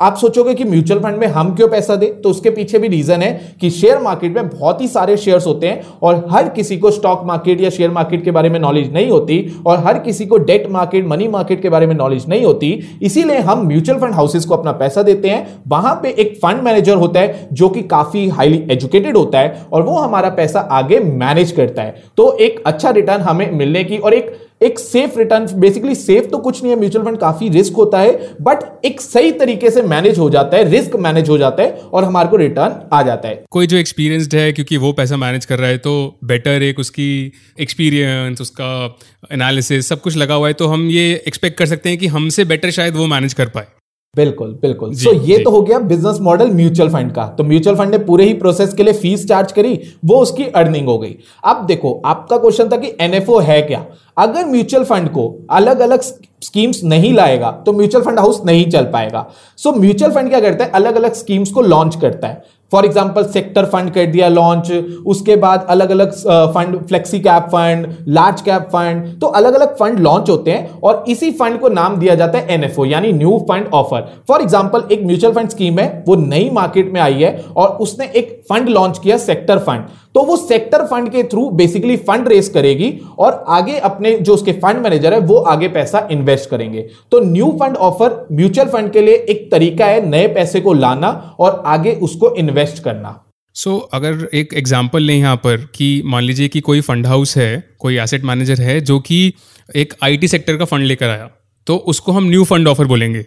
आप 0.00 0.16
सोचोगे 0.16 0.54
कि 0.54 0.64
म्यूचुअल 0.64 1.00
फंड 1.00 1.16
में 1.16 1.26
हम 1.26 1.54
क्यों 1.54 1.68
पैसा 1.68 1.94
दे? 1.96 2.06
तो 2.06 2.30
उसके 2.30 2.50
पीछे 2.50 2.78
भी 2.78 2.88
रीजन 2.88 3.22
है 3.22 3.30
कि 3.60 3.70
शेयर 3.70 3.98
मार्केट 3.98 4.36
में 4.36 4.48
बहुत 4.48 4.80
ही 4.80 4.88
सारे 4.88 5.16
शेयर्स 5.16 5.46
होते 5.46 5.68
हैं 5.68 5.82
और 6.02 6.26
हर 6.30 6.48
किसी 6.48 6.76
को 6.78 6.90
स्टॉक 6.90 7.24
मार्केट 7.26 7.60
या 7.60 7.70
शेयर 7.70 7.90
मार्केट 7.90 8.24
के 8.24 8.30
बारे 8.30 8.50
में 8.50 8.58
नॉलेज 8.60 8.92
नहीं 8.92 9.10
होती 9.10 9.38
और 9.66 9.78
हर 9.78 9.98
किसी 9.98 10.26
को 10.26 10.38
डेट 10.38 10.70
मार्केट 10.70 11.06
मनी 11.06 11.28
मार्केट 11.28 11.62
के 11.62 11.68
बारे 11.68 11.86
में 11.86 11.94
नॉलेज 11.94 12.28
नहीं 12.28 12.44
होती। 12.44 12.72
इसीलिए 13.02 13.38
हम 13.40 13.66
म्यूचुअल 13.66 13.98
फंड 14.00 14.14
हाउसेस 14.14 14.44
को 14.44 14.54
अपना 14.54 14.72
पैसा 14.74 15.02
देते 15.02 15.28
हैं। 15.28 15.46
वहाँ 15.68 15.94
पे 16.02 16.14
एक 16.18 16.36
फंड 16.42 16.62
मैनेजर 16.62 16.96
होता 16.96 17.20
है 17.20 17.48
जो 17.52 17.68
कि 17.68 17.82
काफ़ी 17.88 18.28
हाईली 18.28 18.66
एजुकेटेड 18.70 19.16
होता 19.16 19.38
है 19.38 19.66
और 19.72 19.82
वो 19.82 19.98
हमारा 19.98 20.28
पैसा 20.30 20.60
आगे 20.60 21.00
मैनेज 21.00 21.52
करता 21.52 21.82
है। 21.82 22.02
तो 22.16 22.32
एक 22.32 22.62
अच्छा 22.66 22.90
रिटर्न 22.90 23.22
हमें 23.22 23.50
मिलने 23.52 23.84
की 23.84 23.98
और 23.98 24.14
एक 24.14 24.36
एक 24.60 24.78
सेफ़ 24.78 25.18
रिटर्न 25.18 25.46
बेसिकली 25.54 25.94
सेफ़ 25.94 26.26
तो 26.26 26.38
कुछ 26.38 26.62
नहीं 26.62 26.72
है 26.72 26.78
म्यूचुअल 26.78 27.04
फंड 27.04 27.18
काफ़ी 27.18 27.48
रिस्क 27.48 27.74
होता 27.74 27.98
है 27.98 28.12
बट 28.42 28.64
एक 28.84 29.00
सही 29.00 29.30
तरीके 29.32 29.70
से 29.70 29.82
मैनेज 29.82 30.18
हो 30.18 30.28
जाता 30.30 30.56
है 30.56 30.68
रिस्क 30.70 30.96
मैनेज 30.96 31.28
हो 31.28 31.38
जाता 31.38 31.62
है 31.62 31.80
और 31.92 32.04
हमारे 32.04 32.28
को 32.28 32.36
रिटर्न 32.36 32.74
आ 32.92 33.02
जाता 33.02 33.28
है। 33.28 33.44
कोई 33.50 33.66
जो 33.66 33.76
एक्सपीरियंसड 33.76 34.34
है 34.34 34.52
क्योंकि 34.52 34.76
वो 34.76 34.92
पैसा 34.92 35.16
मैनेज 35.16 35.44
कर 35.44 35.58
रहा 35.58 35.70
है 35.70 35.78
तो 35.78 35.94
बेटर 36.24 36.62
एक 36.62 36.78
उसकी 36.78 37.32
एक्सपीरियंस 37.60 38.40
उसका 38.40 38.98
एनालिसिस 39.32 39.88
सब 39.88 40.00
कुछ 40.00 40.16
लगा 40.16 40.34
हुआ 40.34 40.48
है 40.48 40.54
तो 40.54 40.66
हम 40.66 40.88
ये 40.90 41.10
एक्सपेक्ट 41.28 41.58
कर 41.58 41.66
सकते 41.66 41.88
हैं 41.88 41.98
कि 41.98 42.06
हमसे 42.08 42.44
बेटर 42.44 42.70
शायद 42.70 42.96
वो 42.96 43.06
मैनेज 43.06 43.34
कर 43.34 43.48
पाए। 43.48 43.66
बिल्कुल 44.14 44.48
बिल्कुल। 44.62 44.94
सो 44.94 45.10
so, 45.10 45.28
ये 45.28 45.36
जी. 45.36 45.42
तो 45.44 45.50
हो 45.50 45.60
गया 45.62 45.78
बिज़नेस 45.78 46.16
मॉडल 46.20 46.50
म्यूचुअल 46.50 46.88
फंड 46.88 47.10
का। 47.12 47.26
तो 47.28 47.44
म्यूचुअल 47.44 47.76
फंड 47.76 47.90
ने 47.90 47.98
पूरे 47.98 48.24
ही 48.24 48.34
प्रोसेस 48.34 48.72
के 48.74 48.82
लिए 48.82 48.92
फ़ीस 48.92 49.26
चार्ज 49.28 49.52
करी 49.52 49.78
वो 50.04 50.16
उसकी 50.16 50.44
अर्निंग 50.56 50.86
हो 50.86 50.98
गई। 50.98 51.14
अब 51.44 51.64
देखो 51.66 51.92
आपका 52.06 52.36
क्वेश्चन 52.36 52.68
था 52.68 52.76
कि 52.76 52.92
एनएफओ 53.00 53.38
है 53.40 53.60
क्या? 53.62 53.84
अगर 54.18 54.46
म्यूचुअल 54.46 54.84
फंड 54.84 55.08
को 55.08 55.32
अलग 55.50 55.80
अलग 55.80 56.00
स्कीम्स 56.42 56.82
नहीं 56.84 57.12
लाएगा 57.14 57.50
तो 57.66 57.72
म्यूचुअल 57.72 58.04
फंड 58.04 58.18
हाउस 58.18 58.40
नहीं 58.46 58.68
चल 58.70 58.84
पाएगा। 58.92 59.26
सो 59.58 59.72
म्यूचुअल 59.72 60.12
फंड 60.12 60.28
क्या 60.28 60.40
करता 60.40 60.64
है? 60.64 60.70
अलग 60.70 60.96
अलग 60.96 61.12
स्कीम्स 61.14 61.50
को 61.52 61.62
लॉन्च 61.62 61.96
करता 62.00 62.28
है। 62.28 62.56
फॉर 62.72 62.84
एग्ज़ाम्पल 62.84 63.24
सेक्टर 63.24 63.64
फंड 63.64 63.90
कर 63.90 64.06
दिया 64.06 64.28
लॉन्च, 64.28 64.70
उसके 65.06 65.36
बाद 65.36 65.66
अलग 65.70 65.90
अलग 65.90 66.10
fund, 66.54 66.76
flexi 66.88 67.20
cap 67.20 67.42
fund, 67.52 67.86
large 68.08 68.40
cap 68.40 68.68
fund 68.72 69.20
तो 69.20 69.26
अलग 69.28 69.54
अलग 69.54 69.74
फंड 69.76 69.98
लॉन्च 69.98 70.30
होते 70.30 70.50
हैं 70.50 70.80
और 70.80 71.04
इसी 71.08 71.30
फंड 71.32 71.58
को 71.60 71.68
नाम 71.70 71.96
दिया 71.98 72.14
जाता 72.14 72.38
है 72.38 72.54
एनएफओ 72.54 72.84
यानी 72.84 73.12
new 73.12 73.38
fund 73.48 73.66
offer. 73.74 74.04
For 74.28 74.42
example 74.42 74.82
एक 74.92 75.04
म्यूचुअल 75.06 75.32
फंड 75.34 75.48
स्कीम 75.48 75.78
है, 75.78 76.04
वो 76.08 76.16
नई 76.16 76.50
मार्केट 76.52 76.92
में 76.92 77.00
आई 77.00 77.14
है 77.14 77.44
और 77.56 77.68
उसने 77.78 78.10
एक 78.14 78.40
फंड 78.50 78.68
लॉन्च 78.68 78.98
किया 78.98 79.18
सेक्टर 79.18 79.58
फंड। 79.60 79.84
तो 80.14 80.22
वो 80.22 80.36
सेक्टर 80.36 80.84
फंड 80.86 81.08
के 81.10 81.22
थ्रू 81.22 81.48
बेसिकली 81.52 81.96
फंड 81.98 82.28
रेस 82.28 82.48
करेगी 82.48 82.92
और 83.18 83.44
आगे 83.48 83.78
अपने 83.78 84.07
जो 84.16 84.34
उसके 84.34 84.52
फंड 84.54 84.82
मैनेजर 84.82 85.14
है 85.14 85.20
वो 85.22 85.36
आगे 85.46 85.68
पैसा 85.68 86.06
इन्वेस्ट 86.10 86.50
करेंगे। 86.50 86.86
तो 87.12 87.20
new 87.22 87.50
fund 87.60 87.76
offer 87.78 88.26
mutual 88.32 88.68
fund 88.68 88.92
के 88.92 89.00
लिए 89.00 89.14
एक 89.28 89.50
तरीका 89.52 89.86
है 89.86 90.06
नए 90.08 90.26
पैसे 90.34 90.60
को 90.60 90.72
लाना 90.74 91.10
और 91.40 91.62
आगे 91.66 91.92
उसको 92.02 92.34
इन्वेस्ट 92.34 92.82
करना। 92.84 93.18
सो 93.56 93.70
so, 93.70 93.88
अगर 93.92 94.28
एक 94.34 94.54
एग्ज़ाम्पल 94.54 95.02
लें 95.02 95.14
यहाँ 95.14 95.36
पर 95.36 95.56
कि 95.74 96.02
मान 96.04 96.22
लीजिए 96.22 96.48
कि 96.48 96.60
कोई 96.60 96.80
फंड 96.80 97.06
हाउस 97.06 97.36
है 97.36 97.64
कोई 97.78 97.98
एसेट 97.98 98.24
मैनेजर 98.24 98.60
है 98.60 98.80
जो 98.82 98.98
कि 99.00 99.32
एक 99.76 99.94
आईटी 100.04 100.28
सेक्टर 100.28 100.56
का 100.56 100.64
फंड 100.64 100.84
लेकर 100.84 101.08
आया 101.08 101.28
तो 101.66 101.76
उसको 101.86 102.12
हम 102.12 102.28
न्यू 102.28 102.44
फंड 102.44 102.68
ऑफ़र 102.68 102.86
बोलेंगे। 102.86 103.24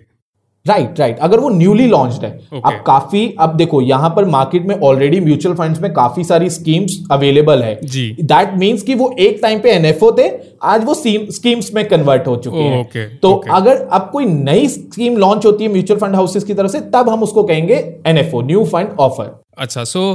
Right 0.65 0.82
right, 0.82 1.00
right 1.00 1.12
right. 1.12 1.24
अगर 1.25 1.39
वो 1.39 1.50
न्यूली 1.50 1.88
लॉन्च 1.88 2.24
है 2.24 2.30
okay. 2.32 2.62
अब 2.65 2.84
काफ़ी 2.88 3.36
अब 3.39 3.56
देखो 3.58 3.82
यहाँ 3.82 4.10
पर 4.15 4.25
मार्केट 4.27 4.65
में 4.65 4.75
ऑलरेडी 4.80 5.20
म्यूचुअल 5.20 5.56
फंड्स 5.56 5.80
में 5.82 5.91
काफ़ी 5.94 6.24
सारी 6.24 6.50
स्कीम्स 6.50 6.98
अवेलेबल 7.12 7.63
है 7.63 7.74
दैट 8.24 8.53
मींस 8.58 8.84
कि 8.84 8.96
वो 8.96 9.13
एक 9.20 9.39
टाइम 9.41 9.60
पे 9.60 9.72
एनएफओ 9.72 10.12
थे 10.18 10.30
आज 10.63 10.84
वो 10.86 10.94
स्कीम्स 10.94 11.74
में 11.74 11.88
कन्वर्ट 11.88 12.27
हो 12.27 12.36
चुके 12.38 12.58
हैं 12.58 12.84
okay, 12.84 13.06
तो 13.22 13.32
okay. 13.32 13.56
अगर 13.56 13.88
अब 13.91 14.10
कोई 14.12 14.25
नई 14.25 14.68
स्कीम 14.68 15.18
लॉन्च 15.18 15.46
होती 15.46 15.63
है 15.63 15.72
म्यूचुअल 15.72 16.00
फंड 16.00 16.15
हाउसेस 16.15 16.44
की 16.44 16.53
तरफ़ 16.53 16.72
से 16.72 16.82
तब 16.94 17.10
हम 17.10 17.24
उसको 17.24 17.44
कहेंगे 17.44 17.75
एनएफओ 18.08 18.41
न्यू 18.41 18.65
फंड 18.65 18.96
ऑफ़र 19.00 19.34
अच्छा 19.58 19.84
सो 19.86 20.06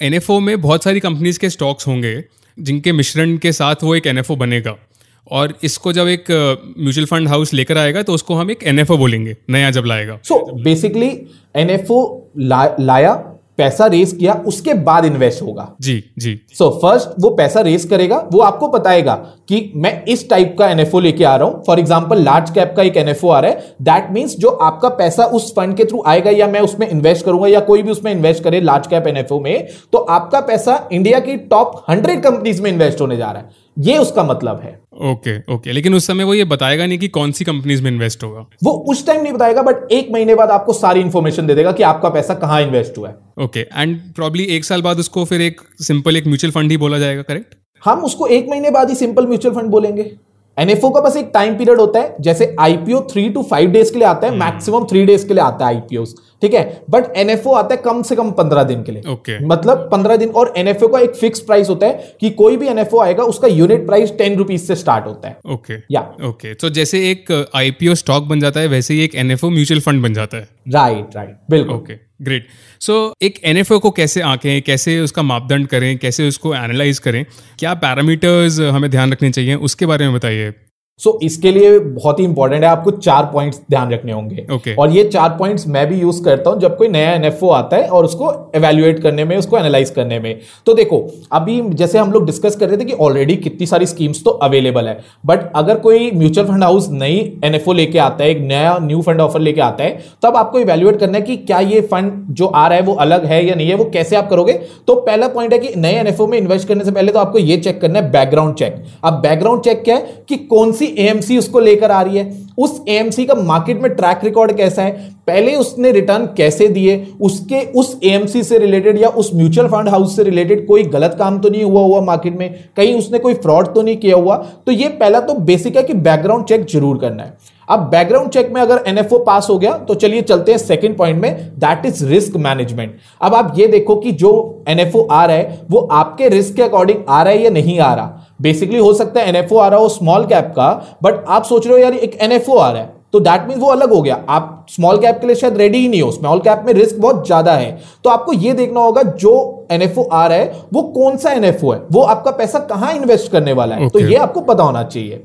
एनएफओ 0.00 0.38
में 0.40 0.60
बहुत 0.60 0.84
सारी 0.84 1.00
कंपनीज़ 1.00 1.38
के 1.38 1.50
स्टॉक्स 1.50 1.86
होंगे 1.86 2.14
जिनके 2.58 2.92
मिश्रण 2.92 3.36
के 3.38 3.52
साथ 3.52 3.84
वो 3.84 3.94
एक 3.94 4.06
एनएफओ 4.06 4.36
बनेगा 4.36 4.76
और 5.26 5.54
इसको 5.64 5.92
जब 5.92 6.08
एक 6.08 6.30
म्यूचुअल 6.78 7.06
फंड 7.06 7.28
हाउस 7.28 7.52
लेकर 7.54 7.78
आएगा 7.78 8.02
तो 8.02 8.14
उसको 8.14 8.34
हम 8.34 8.50
एक 8.50 8.62
एनएफओ 8.64 8.96
बोलेंगे 8.98 9.36
नया 9.50 9.70
जब 9.70 9.84
लाएगा। 9.86 10.18
सो 10.24 10.44
बेसिकली 10.62 11.10
एनएफओ 11.54 12.00
लाया 12.40 13.12
पैसा 13.58 13.86
रेस 13.86 14.12
किया 14.12 14.32
उसके 14.46 14.74
बाद 14.76 15.04
इन्वेस्ट 15.04 15.42
होगा। 15.42 15.66
जी 15.80 15.94
जी। 16.18 16.34
सो 16.48 16.64
so, 16.64 16.70
फ़र्स्ट 16.82 17.08
वो 17.20 17.30
पैसा 17.30 17.60
रेस 17.60 17.84
करेगा 17.84 18.16
वो 18.32 18.40
आपको 18.40 18.68
बताएगा 18.68 19.14
कि 19.48 19.72
मैं 19.76 19.92
इस 20.04 20.28
टाइप 20.30 20.54
का 20.58 20.68
एनएफओ 20.68 21.00
लेके 21.00 21.24
आ 21.24 21.34
रहा 21.36 21.48
हूँ। 21.48 21.62
फॉर 21.66 21.78
एग्जांपल 21.78 22.22
लार्ज 22.24 22.50
कैप 22.50 22.72
का 22.76 22.82
एक 22.82 22.96
एनएफओ 22.96 23.28
आ 23.28 23.40
रहा 23.40 23.50
है। 23.50 23.74
दैट 23.82 24.10
मींस 24.12 24.36
जो 24.36 24.48
आपका 24.48 24.88
पैसा 24.90 25.24
उस 25.26 25.52
फंड 25.56 25.76
के 25.76 25.84
थ्रू 25.84 26.02
आएगा 26.06 26.30
या 26.30 26.48
मैं 26.48 26.60
उसमें 26.60 26.88
इन्वेस्ट 26.88 27.24
करूँगा 27.24 27.48
या 27.48 27.60
कोई 27.62 27.82
भी 27.82 27.90
उसमें 27.90 28.12
इन्वेस्ट 28.12 28.42
करे 28.44 28.60
लार्ज 28.60 28.86
कैप 28.86 29.06
एनएफओ 29.06 29.40
में 29.40 29.66
तो 29.92 29.98
आपका 29.98 30.40
पैसा 30.42 30.88
इंडिया 30.92 31.18
की 31.20 31.36
टॉप 31.48 31.84
हंड्रेड 31.90 32.22
कंपनीज़ 32.22 32.62
में 32.62 32.70
इन्वेस्ट 32.70 33.00
होने 33.00 33.16
जा 33.16 33.30
रहा 33.30 33.42
है। 33.42 33.60
ये 33.78 33.98
उसका 33.98 34.22
मतलब 34.24 34.60
है। 34.60 34.78
Okay 35.02 35.30
okay, 35.30 35.42
okay 35.44 35.54
okay. 35.54 35.74
लेकिन 35.74 35.94
उस 35.94 36.06
समय 36.06 36.24
वो 36.24 36.34
ये 36.34 36.44
बताएगा 36.46 36.86
नहीं 36.86 36.98
कि 36.98 37.08
कौन 37.10 37.32
सी 37.32 37.44
कंपनीज़ 37.44 37.82
में 37.82 37.90
इन्वेस्ट 37.90 38.22
होगा। 38.24 38.40
वो 38.64 38.72
उस 38.90 39.06
टाइम 39.06 39.22
नहीं 39.22 39.32
बताएगा 39.32 39.62
बट 39.62 39.92
एक 39.92 40.10
महीने 40.12 40.34
बाद 40.34 40.50
आपको 40.50 40.72
सारी 40.72 41.00
इन्फॉर्मेशन 41.00 41.46
दे 41.46 41.54
देगा 41.54 41.72
कि 41.72 41.82
आपका 41.82 42.08
पैसा 42.08 42.34
कहाँ 42.34 42.60
इन्वेस्ट 42.62 42.98
हुआ 42.98 43.08
है। 43.08 43.14
ओके 43.44 43.60
एंड 43.60 43.98
प्रॉब्ली 44.16 44.44
एक 44.56 44.64
साल 44.64 44.82
बाद 44.82 44.98
उसको 44.98 45.24
फिर 45.24 45.40
एक 45.40 45.60
सिंपल 45.82 46.16
एक 46.16 46.26
म्यूचुअल 46.26 46.52
फंड 46.52 46.70
ही 46.70 46.76
बोला 46.76 46.98
जाएगा 46.98 47.22
करेक्ट 47.22 47.54
हम 47.82 48.04
उसको 48.04 48.26
एक 48.28 48.48
महीने 48.50 48.70
बाद 48.70 48.88
ही 48.88 48.94
सिंपल 48.96 49.26
म्यूचुअल 49.26 49.54
फंड 49.54 49.70
बोलेंगे। 49.70 50.10
एनएफओ 50.56 50.90
का 50.90 51.00
बस 51.00 51.16
एक 51.16 51.30
टाइम 51.34 51.54
पीरियड 51.58 51.78
होता 51.80 52.00
है 52.00 52.16
जैसे 52.20 52.54
IPO 52.60 53.00
three 53.12 53.28
two 53.30 53.42
five 53.42 53.70
days 53.70 53.92
के 53.92 53.98
लिए 53.98 54.08
आता 54.08 54.26
है 54.26 54.36
मैक्सिमम 54.38 54.84
थ्री 54.84 55.04
डेज़ 55.06 55.26
के 55.28 55.34
लिए 55.34 55.42
आता 55.42 55.66
है 55.66 55.74
आईपीओ 55.74 56.04
ठीक 56.42 56.54
है? 56.54 56.62
बट 56.90 57.16
एनएफओ 57.16 57.52
आता 57.54 57.74
है 57.74 57.80
कम 57.82 58.02
से 58.02 58.16
कम 58.16 58.30
पंद्रह 58.32 58.62
दिन 58.62 58.82
के 58.82 58.92
लिए। 58.92 59.02
Okay. 59.04 59.36
मतलब 59.42 59.88
पंद्रह 59.92 60.16
दिन 60.16 60.28
और 60.30 60.52
एनएफओ 60.56 60.88
का 60.88 60.98
एक 61.00 61.14
फिक्स 61.16 61.40
प्राइस 61.40 61.68
होता 61.70 61.86
है 61.86 62.16
कि 62.20 62.30
कोई 62.32 62.56
भी 62.56 62.68
एनएफओ 62.68 63.00
आएगा 63.00 63.24
उसका 63.24 63.48
यूनिट 63.48 63.86
प्राइस 63.86 64.12
टेन 64.18 64.36
रुपीज़ 64.38 64.62
से 64.62 64.76
स्टार्ट 64.76 65.06
होता 65.06 65.28
है। 65.28 65.36
ओके 65.52 65.74
या 65.92 66.00
ओके 66.28 66.54
तो 66.54 66.70
जैसे 66.70 67.00
एक 67.10 67.32
आईपीओ 67.56 67.94
स्टॉक 67.94 68.24
बन 68.24 68.40
जाता 68.40 68.60
है 68.60 68.68
वैसे 68.68 68.94
ही 68.94 69.04
एक 69.04 69.14
एनएफओ 69.14 69.50
म्यूचुअल 69.50 69.80
फंड 69.80 70.02
बन 70.02 70.14
जाता 70.14 70.36
है। 70.36 70.48
राइट 70.68 71.16
राइट 71.16 71.36
बिल्कुल। 71.50 71.74
ओके 71.74 71.94
ग्रेट 72.22 72.46
सो 72.80 73.14
एक 73.22 73.40
एनएफओ 73.44 73.78
को 73.78 73.90
कैसे 73.90 74.20
आंकें, 74.20 74.62
कैसे 74.62 74.98
उसका 75.00 75.22
मापदंड 75.22 75.66
करें, 75.66 75.98
कैसे 75.98 76.28
उसको 76.28 76.54
एनालाइज 76.54 76.98
करें, 76.98 77.24
क्या 77.58 77.74
पैरामीटर्स 77.74 78.60
हमें 78.60 78.90
ध्यान 78.90 79.12
रखने 79.12 79.30
चाहिए, 79.30 79.54
उसके 79.54 79.86
बारे 79.86 80.04
में 80.04 80.14
बताइए। 80.14 80.52
सो 81.00 81.10
so, 81.10 81.22
इसके 81.22 81.50
लिए 81.50 81.78
बहुत 81.78 82.18
ही 82.20 82.24
इंपॉर्टेंट 82.24 82.62
है 82.64 82.68
आपको 82.70 82.90
चार 82.90 83.24
पॉइंट्स 83.32 83.60
ध्यान 83.70 83.90
रखने 83.92 84.12
होंगे। 84.12 84.46
Okay. 84.52 84.76
और 84.78 84.90
ये 84.90 85.04
चार 85.04 85.28
पॉइंट्स 85.38 85.66
मैं 85.68 85.86
भी 85.88 86.00
यूज़ 86.00 86.22
करता 86.24 86.50
हूँ 86.50 86.60
जब 86.60 86.76
कोई 86.76 86.88
नया 86.88 87.12
एनएफओ 87.12 87.48
आता 87.50 87.76
है 87.76 87.88
और 87.88 88.04
उसको 88.04 88.30
एवेल्युएट 88.56 89.02
करने 89.02 89.24
में 89.24 89.36
उसको 89.36 89.58
एनालाइज 89.58 89.90
करने 89.90 90.18
में। 90.18 90.38
तो 90.66 90.74
देखो 90.74 90.98
अभी 91.32 91.60
जैसे 91.72 91.98
हम 91.98 92.12
लोग 92.12 92.26
डिस्कस 92.26 92.56
कर 92.56 92.68
रहे 92.68 92.76
थे 92.76 92.84
कि 92.84 92.92
ऑलरेडी 92.94 93.36
कितनी 93.38 93.66
सारी 93.66 93.86
स्कीम्स 93.86 94.22
तो 94.24 94.30
अवेलेबल 94.42 94.88
है। 94.88 94.98
बट 95.26 95.50
अगर 95.56 95.78
कोई 95.78 96.10
म्यूचुअल 96.12 96.46
फंड 96.46 96.64
हाउस 96.64 96.88
नई 96.90 97.16
एनएफओ 97.44 97.72
लेके 97.72 97.98
आता 97.98 98.24
है 98.24 98.30
एक 98.30 98.40
नया 98.42 98.76
न्यू 98.82 99.00
फंड 99.02 99.20
ऑफ़र 99.20 99.40
लेके 99.40 99.60
आता 99.60 99.84
है 99.84 99.98
तब 100.22 100.36
आपको 100.36 100.58
इवेल्युएट 100.58 100.98
करना 101.00 101.18
है 101.18 101.22
कि 101.22 101.36
क्या 101.38 101.60
ये 101.60 101.80
फंड 101.82 102.12
जो 102.32 102.46
आ 102.46 102.66
रहा 102.66 102.78
है 102.78 102.84
वो 102.84 102.94
अलग 102.96 103.24
है 103.26 103.44
या 103.46 103.54
नहीं 103.54 103.68
है 103.68 103.74
वो 103.74 103.90
कैसे 103.94 104.16
आप 104.16 104.30
करोगे? 104.30 104.52
तो 104.86 104.94
पहला 104.96 105.28
पॉइंट 105.28 105.52
है 105.52 105.58
कि 105.58 105.74
नए 105.76 105.94
एनएफओ 105.94 106.26
में 106.26 106.38
इन्वेस्ट 106.38 106.68
करने 106.68 106.84
से 106.84 106.90
पहले 106.90 107.12
तो 107.12 107.18
आपको 107.18 107.38
ये 107.38 107.56
चेक 107.58 107.80
करना 107.80 107.98
है 107.98 108.10
बैकग्राउंड 108.12 108.54
चेक 108.54 108.82
अब 109.04 109.20
बैकग्राउंड 109.22 109.62
चेक 109.62 109.82
क्या 109.84 109.96
है 109.96 110.24
कि 110.28 110.36
कौन 110.46 110.72
सी 110.82 110.94
एएमसी 110.98 111.38
उसको 111.38 111.60
लेकर 111.60 111.90
आ 111.90 112.00
रही 112.02 112.18
है। 112.18 112.30
उस 112.58 112.80
एएमसी 112.88 113.24
का 113.24 113.34
मार्केट 113.34 113.80
में 113.82 113.90
ट्रैक 113.90 114.20
रिकॉर्ड 114.24 114.56
कैसा 114.56 114.82
है? 114.82 114.90
पहले 115.26 115.54
उसने 115.56 115.90
रिटर्न 115.92 116.24
कैसे 116.36 116.66
दिए? 116.68 116.96
उसके, 117.20 117.60
उस 117.72 117.98
एएमसी 118.04 118.42
से 118.42 118.58
रिलेटेड 118.58 118.98
या 118.98 119.08
उस 119.08 119.30
म्यूचुअल 119.34 119.68
फंड 119.68 119.88
हाउस 119.88 120.16
से 120.16 120.22
रिलेटेड 120.22 120.66
कोई 120.66 120.82
गलत 120.84 121.16
काम 121.18 121.38
तो 121.38 121.48
नहीं 121.48 121.64
हुआ 121.64 121.82
हुआ 121.82 122.00
मार्केट 122.00 122.38
में? 122.38 122.54
कहीं 122.76 122.94
उसने 122.94 123.18
कोई 123.18 123.34
फ्रॉड 123.36 123.74
तो 123.74 123.82
नहीं 123.82 123.96
किया 123.96 124.16
हुआ? 124.16 124.36
तो 124.66 124.72
ये 124.72 124.88
पहला 124.90 125.20
तो 125.20 125.34
बेसिक 125.42 125.76
है 125.76 125.82
कि 125.82 125.94
बैकग्राउंड 125.94 126.44
चेक 126.44 126.66
ज़रूर 126.66 126.98
करना 126.98 127.22
है। 127.22 127.36
अब 127.68 127.80
बैकग्राउंड 127.90 128.30
चेक 128.30 128.50
में 128.52 128.60
अगर 128.60 128.82
एनएफओ 128.86 129.18
पास 129.18 129.46
हो 129.50 129.58
गया 129.58 129.72
तो 129.78 129.94
चलिए 129.94 130.22
चलते 130.22 130.52
हैं 130.52 130.58
सेकंड 130.58 130.96
पॉइंट 130.96 131.20
में। 131.22 131.34
दैट 131.58 131.86
इज़ 131.86 132.04
रिस्क 132.06 132.36
मैनेजमेंट 132.38 132.96
अब 133.20 133.34
आप 133.34 133.54
ये 133.58 133.66
देखो 133.66 133.96
कि 133.96 134.12
जो 134.12 134.32
एनएफओ 134.68 135.06
आ 135.06 135.24
रहा 135.24 135.36
है, 135.36 135.60
वो 135.70 135.88
आपके 135.92 136.28
रिस्क 136.28 136.56
के 136.56 136.62
अकॉर्डिंग 136.62 136.98
आ 137.08 137.22
रहा 137.22 137.32
है 137.32 137.42
या 137.42 137.50
नहीं 137.50 137.78
आ 137.80 137.94
रहा? 137.94 138.18
बेसिकली 138.42 138.78
हो 138.78 138.92
सकता 138.94 139.20
है 139.20 139.28
एनएफओ 139.28 139.56
आ 139.56 139.68
रहा 139.68 139.80
हो 139.80 139.88
स्मॉल 139.90 140.26
कैप 140.26 140.52
का 140.56 140.72
बट 141.02 141.24
आप 141.28 141.44
सोच 141.44 141.66
रहे 141.66 141.76
हो 141.76 141.82
यार 141.82 141.94
एक 141.94 142.18
एनएफओ 142.22 142.56
आ 142.56 142.70
रहा 142.70 142.82
है 142.82 143.00
तो 143.12 143.20
दैट 143.20 143.42
मीन 143.48 143.58
वो 143.58 143.68
अलग 143.68 143.92
हो 143.92 144.00
गया। 144.02 144.14
आप 144.28 144.66
स्मॉल 144.70 144.98
कैप 144.98 145.18
के 145.20 145.26
लिए 145.26 145.36
शायद 145.36 145.56
रेडी 145.56 145.78
ही 145.78 145.88
नहीं 145.88 146.00
हो। 146.02 146.10
स्मॉल 146.12 146.38
कैप 146.40 146.62
में 146.66 146.72
रिस्क 146.74 146.96
बहुत 146.98 147.26
ज़्यादा 147.26 147.52
है। 147.52 147.78
तो 148.04 148.10
आपको 148.10 148.32
ये 148.34 148.52
देखना 148.52 148.80
होगा 148.80 149.02
जो 149.02 149.66
एनएफओ 149.72 150.02
आ 150.02 150.26
रहा 150.26 150.38
है 150.38 150.62
वो 150.72 150.82
कौन 150.94 151.16
सा 151.16 151.30
एनएफओ 151.32 151.72
है? 151.72 151.80
वो 151.92 152.02
आपका 152.04 152.30
पैसा 152.30 152.58
कहाँ 152.60 152.92
इन्वेस्ट 152.94 153.30
करने 153.32 153.52
वाला 153.52 153.74
है? 153.74 153.80
तो 153.80 153.88
okay. 153.88 154.00
तो 154.00 154.12
ये 154.12 154.16
आपको 154.18 154.40
पता 154.42 154.62
होना 154.62 154.82
चाहिए। 154.84 155.22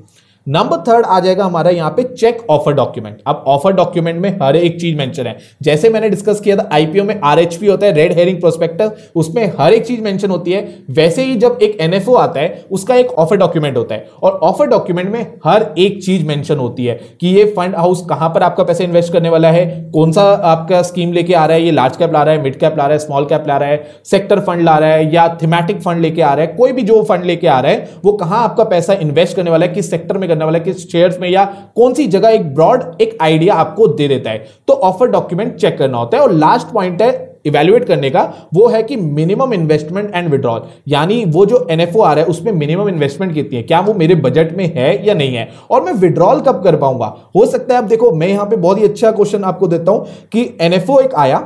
नंबर 0.49 0.77
थर्ड 0.87 1.05
आ 1.05 1.19
जाएगा 1.19 1.45
हमारा 1.45 1.69
यहाँ 1.69 1.89
पे 1.91 2.03
चेक 2.05 2.45
ऑफ़र 2.49 2.73
डॉक्यूमेंट 2.73 3.17
अब 3.27 3.43
ऑफ़र 3.47 3.71
डॉक्यूमेंट 3.75 4.19
में 4.21 4.29
हर 4.41 4.55
एक 4.55 4.79
चीज़ 4.81 4.97
मेंशन 4.97 5.27
है. 5.27 5.35
जैसे 5.61 5.89
मैंने 5.89 6.09
डिस्कस 6.09 6.39
किया 6.41 6.55
था 6.55 6.67
आईपीओ 6.73 7.03
में 7.03 7.19
आरएचपी 7.23 7.67
होता 7.67 7.85
है 7.85 7.93
रेड 7.93 8.13
हेरिंग 8.17 8.39
प्रोस्पेक्टस 8.39 9.09
उसमें 9.15 9.45
हर 9.59 9.73
एक 9.73 9.85
चीज़ 9.85 10.01
मेंशन 10.01 10.29
होती 10.29 10.51
है. 10.51 10.61
वैसे 10.91 11.23
ही 11.23 11.35
जब 11.35 11.57
एक 11.61 11.77
एनएफओ 11.81 12.13
आता 12.15 12.39
है, 12.39 12.65
उसका 12.71 12.95
एक 12.95 13.11
ऑफ़र 13.13 13.37
डॉक्यूमेंट 13.37 13.77
होता 13.77 13.95
है. 13.95 14.07
और 14.23 14.31
ऑफ़र 14.43 14.67
डॉक्यूमेंट 14.67 15.09
में 15.11 15.33
हर 15.45 15.65
एक 15.77 16.01
चीज़ 16.05 16.25
मेंशन 16.27 16.57
होती 16.57 16.85
है 16.85 16.95
कि 17.21 17.27
ये 17.29 17.45
फंड 17.57 17.75
हाउस 17.75 18.05
कहाँ 18.09 18.29
पर 18.29 18.43
आपका 18.43 18.63
पैसा 18.63 18.83
इन्वेस्ट 18.83 19.13
करने 19.13 19.29
वाला 19.29 19.51
है, 19.51 19.65
कौन 19.93 20.11
सा 20.11 20.23
आपका 20.45 20.81
स्कीम 20.83 21.13
लेके 21.13 21.33
आ 21.33 21.45
रहा 21.45 21.57
है, 21.57 21.63
ये 21.63 21.71
लार्ज 21.71 21.97
कैप 21.97 22.13
ला 22.13 22.23
रहा 22.23 22.35
है 22.35 22.41
मिड 22.43 22.59
कैप 22.59 22.77
ला 22.77 22.83
रहा 22.83 22.93
है 22.93 22.99
स्मॉल 22.99 23.25
कैप 23.25 23.47
ला 23.47 23.57
रहा 23.57 23.69
है 23.69 23.85
सेक्टर 24.05 24.39
फंड 24.39 24.61
ला 24.61 24.77
रहा 24.77 24.89
है, 24.89 25.13
या 25.13 25.27
थीमेटिक 25.41 25.81
फंड 25.81 26.01
लेके 26.01 26.21
आ 26.21 26.33
रहा 26.33 26.45
है, 26.45 26.53
कोई 26.53 26.71
भी 26.71 26.81
जो 26.83 27.03
फंड 27.03 27.25
लेके 27.25 27.47
आ 27.47 27.59
रहा 27.59 27.71
है, 27.71 27.89
वो 28.05 28.11
कहाँ 28.13 28.43
आपका 28.43 28.63
पैसा 28.65 28.93
इन्वेस्ट 29.01 29.35
करने 29.35 29.51
वाला 29.51 29.65
है, 29.65 29.73
किस 29.73 29.89
सेक्टर 29.89 30.17
में 30.17 30.27
करने 30.37 30.45
वाला 30.45 30.57
है 30.57 30.63
किस 30.63 30.91
शेयर 30.91 31.17
में 31.21 31.29
या 31.29 31.45
कौन 31.75 31.93
सी 31.93 32.07
जगह 32.07 32.29
एक 32.29 32.53
ब्रॉड 32.55 33.01
एक 33.01 33.17
आइडिया 33.21 33.53
आपको 33.55 33.87
दे 33.87 34.07
देता 34.07 34.29
है? 34.29 34.45
तो 34.67 34.73
ऑफ़र 34.73 35.07
डॉक्यूमेंट 35.07 35.55
चेक 35.55 35.77
करना 35.77 35.97
होता 35.97 36.17
है 36.17 36.23
और 36.23 36.31
लास्ट 36.33 36.67
पॉइंट 36.67 37.01
है 37.01 37.25
इवेल्युएट 37.45 37.83
करने 37.85 38.09
का, 38.09 38.21
वो 38.53 38.67
है 38.67 38.81
कि 38.83 38.95
मिनिमम 38.95 39.53
इन्वेस्टमेंट 39.53 40.11
एंड 40.15 40.29
विड्रॉल 40.29 40.61
यानी 40.87 41.23
वो 41.25 41.45
जो 41.45 41.65
एनएफओ 41.71 42.01
आ 42.01 42.11
रहा 42.13 42.23
है, 42.23 42.29
उसमें 42.29 42.51
मिनिमम 42.51 42.89
इन्वेस्टमेंट 42.89 43.33
कितनी 43.33 43.57
है? 43.57 43.63
क्या 43.63 43.79
वो 43.79 43.93
मेरे 43.93 44.15
बजट 44.15 44.55
में 44.57 44.65
है 44.75 45.05
या 45.07 45.13
नहीं 45.13 45.35
है? 45.35 45.49
और 45.71 45.83
मैं 45.83 45.93
विड्रॉल 45.93 46.41
कब 46.41 46.61
कर 46.63 46.75
पाऊँगा? 46.75 47.15
हो 47.35 47.45
सकता 47.45 47.75
है, 47.75 47.81
अब 47.81 47.87
देखो, 47.87 48.11
मैं 48.11 48.27
यहाँ 48.27 48.45
पे 48.45 48.55
बहुत 48.55 48.79
ही 48.79 48.83
अच्छा 48.83 49.11
क्वेश्चन 49.11 49.43
आपको 49.43 49.67
देता 49.67 49.91
हूँ 49.91 50.05
कि 50.31 50.49
एनएफओ 50.61 50.99
एक 50.99 51.15
आया 51.15 51.37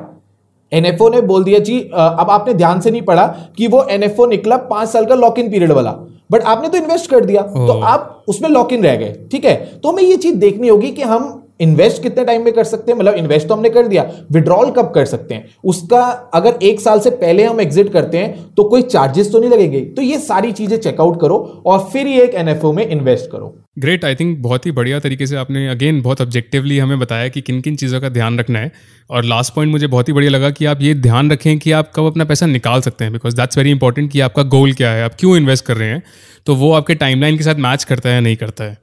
एनएफओ 0.72 1.10
ने 1.10 1.22
बोल 1.22 1.44
दिया 1.44 1.60
जी 1.60 1.80
अब 1.94 2.28
आपने 2.30 2.54
ध्यान 2.54 2.80
से 2.82 2.92
नहीं 2.92 3.02
पढ़ा 3.02 3.26
कि 3.58 3.68
वो 3.68 3.84
एनएफओ 3.92 4.26
निकला 4.26 4.58
पाँच 4.70 4.90
साल 4.90 5.06
का 5.06 5.16
लॉक 5.16 5.40
इन 5.40 5.52
पीरियड 5.52 5.72
वाला। 5.72 5.92
बट 6.32 6.44
आपने 6.44 6.70
तो 6.70 6.78
इन्वेस्ट 6.78 7.10
कर 7.10 7.26
दिया। 7.26 7.42
तो 7.42 7.80
आप 7.82 8.24
उसमें 8.28 8.50
लॉक 8.50 8.74
इन 8.74 8.84
रह 8.84 8.96
गए 8.96 9.16
ठीक 9.32 9.46
है? 9.46 9.56
तो 9.76 9.90
हमें 9.90 10.04
ये 10.04 10.18
चीज़ 10.18 10.36
देखनी 10.36 10.68
होगी 10.68 10.92
कि 10.92 11.02
हम 11.04 11.41
इन्वेस्ट 11.62 12.02
कितने 12.04 12.24
टाइम 12.26 12.44
में 12.46 12.54
कर 12.54 12.64
सकते 12.64 12.92
हैं? 12.92 12.98
मतलब 13.00 13.14
इन्वेस्ट 13.16 13.48
तो 13.48 13.54
हमने 13.54 13.70
कर 13.70 13.88
दिया। 13.88 14.06
विड्रॉल 14.32 14.72
कब 14.72 14.92
कर 14.96 15.06
सकते 15.06 15.34
हैं? 15.34 15.46
उसका 15.64 16.02
अगर 16.34 16.60
एक 16.64 16.80
साल 16.80 17.00
से 17.00 17.10
पहले 17.12 17.44
हम 17.44 17.62
एग्जिट 17.62 17.92
करते 17.94 18.18
हैं 18.18 18.54
तो 18.54 18.64
कोई 18.64 18.82
चार्जेस 18.84 19.32
तो 19.32 19.40
नहीं 19.40 19.50
लगेंगे। 19.50 19.82
तो 19.82 20.02
ये 20.02 20.20
सारी 20.20 20.52
चीज़ें 20.52 20.78
चेकआउट 20.78 21.20
करो 21.22 21.38
और 21.66 21.80
फिर 21.94 22.08
ये 22.08 22.24
एक 22.24 22.36
एनएफओ 22.36 22.72
में 22.72 22.86
इन्वेस्ट 22.86 23.32
करो। 23.32 23.56
ग्रेट 23.80 24.06
आई 24.06 24.16
थिंक 24.16 24.38
बहुत 24.40 24.66
ही 24.66 24.72
बढ़िया 24.72 25.00
तरीके 25.00 25.26
से 25.28 25.36
आपने 25.36 25.68
अगेन 25.70 26.02
बहुत 26.02 26.22
ऑब्जेक्टिवली 26.22 26.78
हमें 26.78 27.00
बताया 27.00 27.28
कि 27.28 27.42
किन 27.42 27.62
किन 27.62 27.76
चीज़ों 27.76 28.02
का 28.02 28.10
ध्यान 28.10 28.40
रखना 28.40 28.60
है। 28.60 28.72
और 29.10 29.24
लास्ट 29.24 29.54
पॉइंट 29.54 29.72
मुझे 29.72 29.88
बहुत 29.88 30.08
ही 30.08 30.14
बढ़िया 30.14 30.32
लगा 30.32 30.50
कि 30.50 30.66
आप 30.66 30.82
ये 30.82 30.94
ध्यान 30.96 31.32
रखें 31.32 31.58
कि 31.60 31.72
आप 31.72 31.92
कब 31.96 32.06
अपना 32.06 32.26
पैसा 32.26 32.46
निकाल 32.46 32.82
सकते 32.82 33.04
हैं 33.04 33.14
बिकॉज़ 33.14 33.36
दैट्स 33.36 33.58
वेरी 33.58 33.72
इंपॉर्टेंट 33.72 34.12
कि 34.12 34.20
आपका 34.20 34.44
गोल 34.50 34.74
क्या 34.74 34.92
है, 34.92 35.04
आप 35.04 35.16
क्यों 35.20 35.36
इन्वेस्ट 35.38 35.66
कर 35.66 35.78
रहे 35.78 35.90
हैं। 35.90 36.04
तो 36.46 36.56
वो 36.56 36.72
आपके 36.74 36.96
टाइमलाइन 36.96 37.38
के 37.38 37.44
साथ 37.44 37.56
मैच 37.60 37.84
करता 37.84 38.10
है 38.10 38.16
या 38.16 38.22
नहीं 38.22 38.36
करता 38.36 38.64
है। 38.64 38.78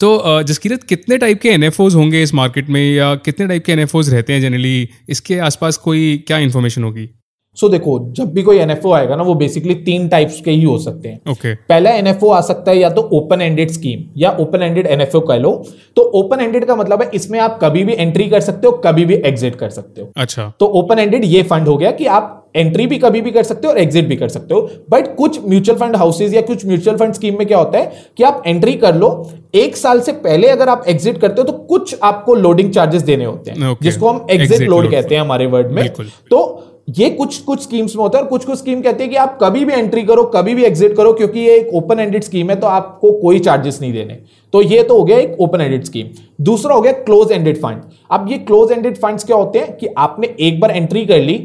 तो 0.00 0.42
जसकीरत 0.42 0.82
कितने 0.82 1.16
टाइप 1.18 1.40
के 1.40 1.48
एन 1.48 1.64
होंगे 1.94 2.22
इस 2.22 2.34
मार्केट 2.34 2.68
में 2.68 2.82
या 2.94 3.14
कितने 3.14 3.46
टाइप 3.46 3.64
के 3.64 3.72
एन 3.72 3.86
रहते 3.94 4.32
हैं 4.32 4.40
जनरली 4.40 4.88
इसके 5.08 5.38
आसपास 5.38 5.76
कोई 5.76 6.16
क्या 6.26 6.38
इन्फॉर्मेशन 6.38 6.84
होगी? 6.84 7.08
सो 7.56 7.66
so, 7.66 7.72
देखो 7.72 8.12
जब 8.16 8.32
भी 8.32 8.42
कोई 8.42 8.58
एनएफओ 8.58 8.92
आएगा 8.92 9.16
ना 9.16 9.22
वो 9.22 9.34
बेसिकली 9.34 9.74
तीन 9.74 10.08
टाइप्स 10.08 10.40
के 10.40 10.50
ही 10.50 10.62
हो 10.62 10.78
सकते 10.78 11.08
हैं। 11.08 11.20
Okay. 11.24 11.54
पहला 11.68 11.90
एनएफओ 11.90 12.28
आ 12.30 12.40
सकता 12.40 12.70
है 12.70 12.78
या 12.78 12.90
तो 12.90 13.02
ओपन 13.12 13.40
एंडेड 13.40 13.70
स्कीम 13.70 14.04
या 14.16 14.30
ओपन 14.40 14.62
एंडेड 14.62 14.86
एनएफओ 14.86 15.20
कह 15.20 15.36
लो। 15.36 15.52
तो 15.96 16.02
ओपन 16.20 16.40
एंडेड 16.40 16.64
का 16.64 16.76
मतलब 16.76 17.02
है 17.02 17.10
इसमें 17.14 17.38
आप 17.40 17.58
कभी 17.62 17.84
भी 17.84 17.92
एंट्री 17.92 18.28
कर 18.28 18.40
सकते 18.40 18.66
हो 18.66 18.72
कभी 18.84 19.04
भी 19.04 19.14
एग्जिट 19.14 19.56
कर 19.56 19.70
सकते 19.70 20.00
हो। 20.00 20.12
अच्छा। 20.16 20.52
तो 20.60 20.66
ओपन 20.80 20.98
एंडेड 20.98 21.24
ये 21.24 21.42
फंड 21.42 21.68
हो 21.68 21.76
गया 21.76 21.90
कि 21.90 22.06
आप 22.06 22.37
एंट्री 22.54 22.86
भी 22.86 22.98
कभी 22.98 23.20
भी 23.20 23.30
कर 23.30 23.42
सकते 23.42 23.66
हो 23.66 23.72
और 23.72 23.78
एग्जिट 23.78 24.06
भी 24.08 24.16
कर 24.16 24.28
सकते 24.28 24.54
हो। 24.54 24.60
बट 24.90 25.14
कुछ 25.16 25.40
म्यूचुअल 25.44 25.78
फंड 25.78 25.96
हाउसेज 25.96 26.34
या 26.34 26.42
कुछ 26.42 26.66
म्यूचुअल 26.66 26.96
फंड 26.96 27.14
स्कीम 27.14 27.38
में 27.38 27.46
क्या 27.46 27.58
होता 27.58 27.78
है 27.78 27.92
कि 28.16 28.24
आप 28.24 28.42
एंट्री 28.46 28.74
कर 28.74 28.94
लो 28.94 29.10
एक 29.54 29.76
साल 29.76 30.00
से 30.00 30.12
पहले 30.12 30.48
अगर 30.48 30.68
आप 30.68 30.84
एग्जिट 30.88 31.18
करते 31.18 31.40
हो 31.40 31.46
तो 31.46 31.52
कुछ 31.68 31.96
आपको 32.02 32.34
लोडिंग 32.34 32.72
चार्जेस 32.72 33.02
देने 33.02 33.24
होते 33.24 33.50
हैं 33.50 33.70
okay. 33.70 33.82
जिसको 33.82 34.08
हम 34.08 34.26
एग्जिट 34.30 34.68
लोड 34.68 34.90
कहते 34.90 35.14
हैं 35.14 35.22
हमारे 35.22 35.46
वर्ड 35.46 35.72
में। 35.72 35.88
तो 36.30 36.64
ये 36.98 37.08
कुछ 37.10 37.38
कुछ 37.38 37.62
स्कीम्स 37.62 37.94
में 37.96 38.02
होता 38.02 38.18
है 38.18 38.24
और 38.24 38.30
कुछ 38.30 38.44
कुछ 38.44 38.58
स्कीम 38.58 38.80
कहते 38.82 39.04
हैं 39.04 39.10
कि 39.10 39.16
आप 39.16 39.38
कभी 39.42 39.64
भी 39.64 39.72
एंट्री 39.72 40.02
करो 40.02 40.22
कभी 40.34 40.54
भी 40.54 40.64
एग्जिट 40.64 40.96
करो 40.96 41.12
क्योंकि 41.12 41.40
ये 41.40 41.56
एक 41.56 41.74
ओपन 41.74 41.98
एंडेड 42.00 42.22
स्कीम 42.24 42.50
है 42.50 42.56
तो 42.56 42.66
आपको 42.66 43.10
कोई 43.12 43.38
चार्जेस 43.38 43.80
नहीं 43.80 43.92
देने। 43.92 44.18
तो 44.54 44.62
ये 44.62 44.82
तो 44.82 44.96
हो 44.98 45.04
गया 45.04 45.18
एक 45.18 45.36
ओपन 45.40 45.60
एंडेड 45.60 45.84
स्कीम 45.84 46.08
दूसरा 46.44 46.74
हो 46.74 46.80
गया 46.80 46.92
क्लोज 46.92 47.32
एंडेड 47.32 47.56
फंड 47.56 47.82
अब 48.10 48.30
ये 48.32 48.38
क्लोज 48.38 48.72
एंडेड 48.72 48.96
फंड्स 48.96 49.24
क्या 49.24 49.36
होते 49.36 49.58
हैं 49.58 49.76
कि 49.76 49.86
आपने 49.98 50.34
एक 50.40 50.60
बार 50.60 50.70
एंट्री 50.70 51.04
कर 51.06 51.18
ली 51.18 51.36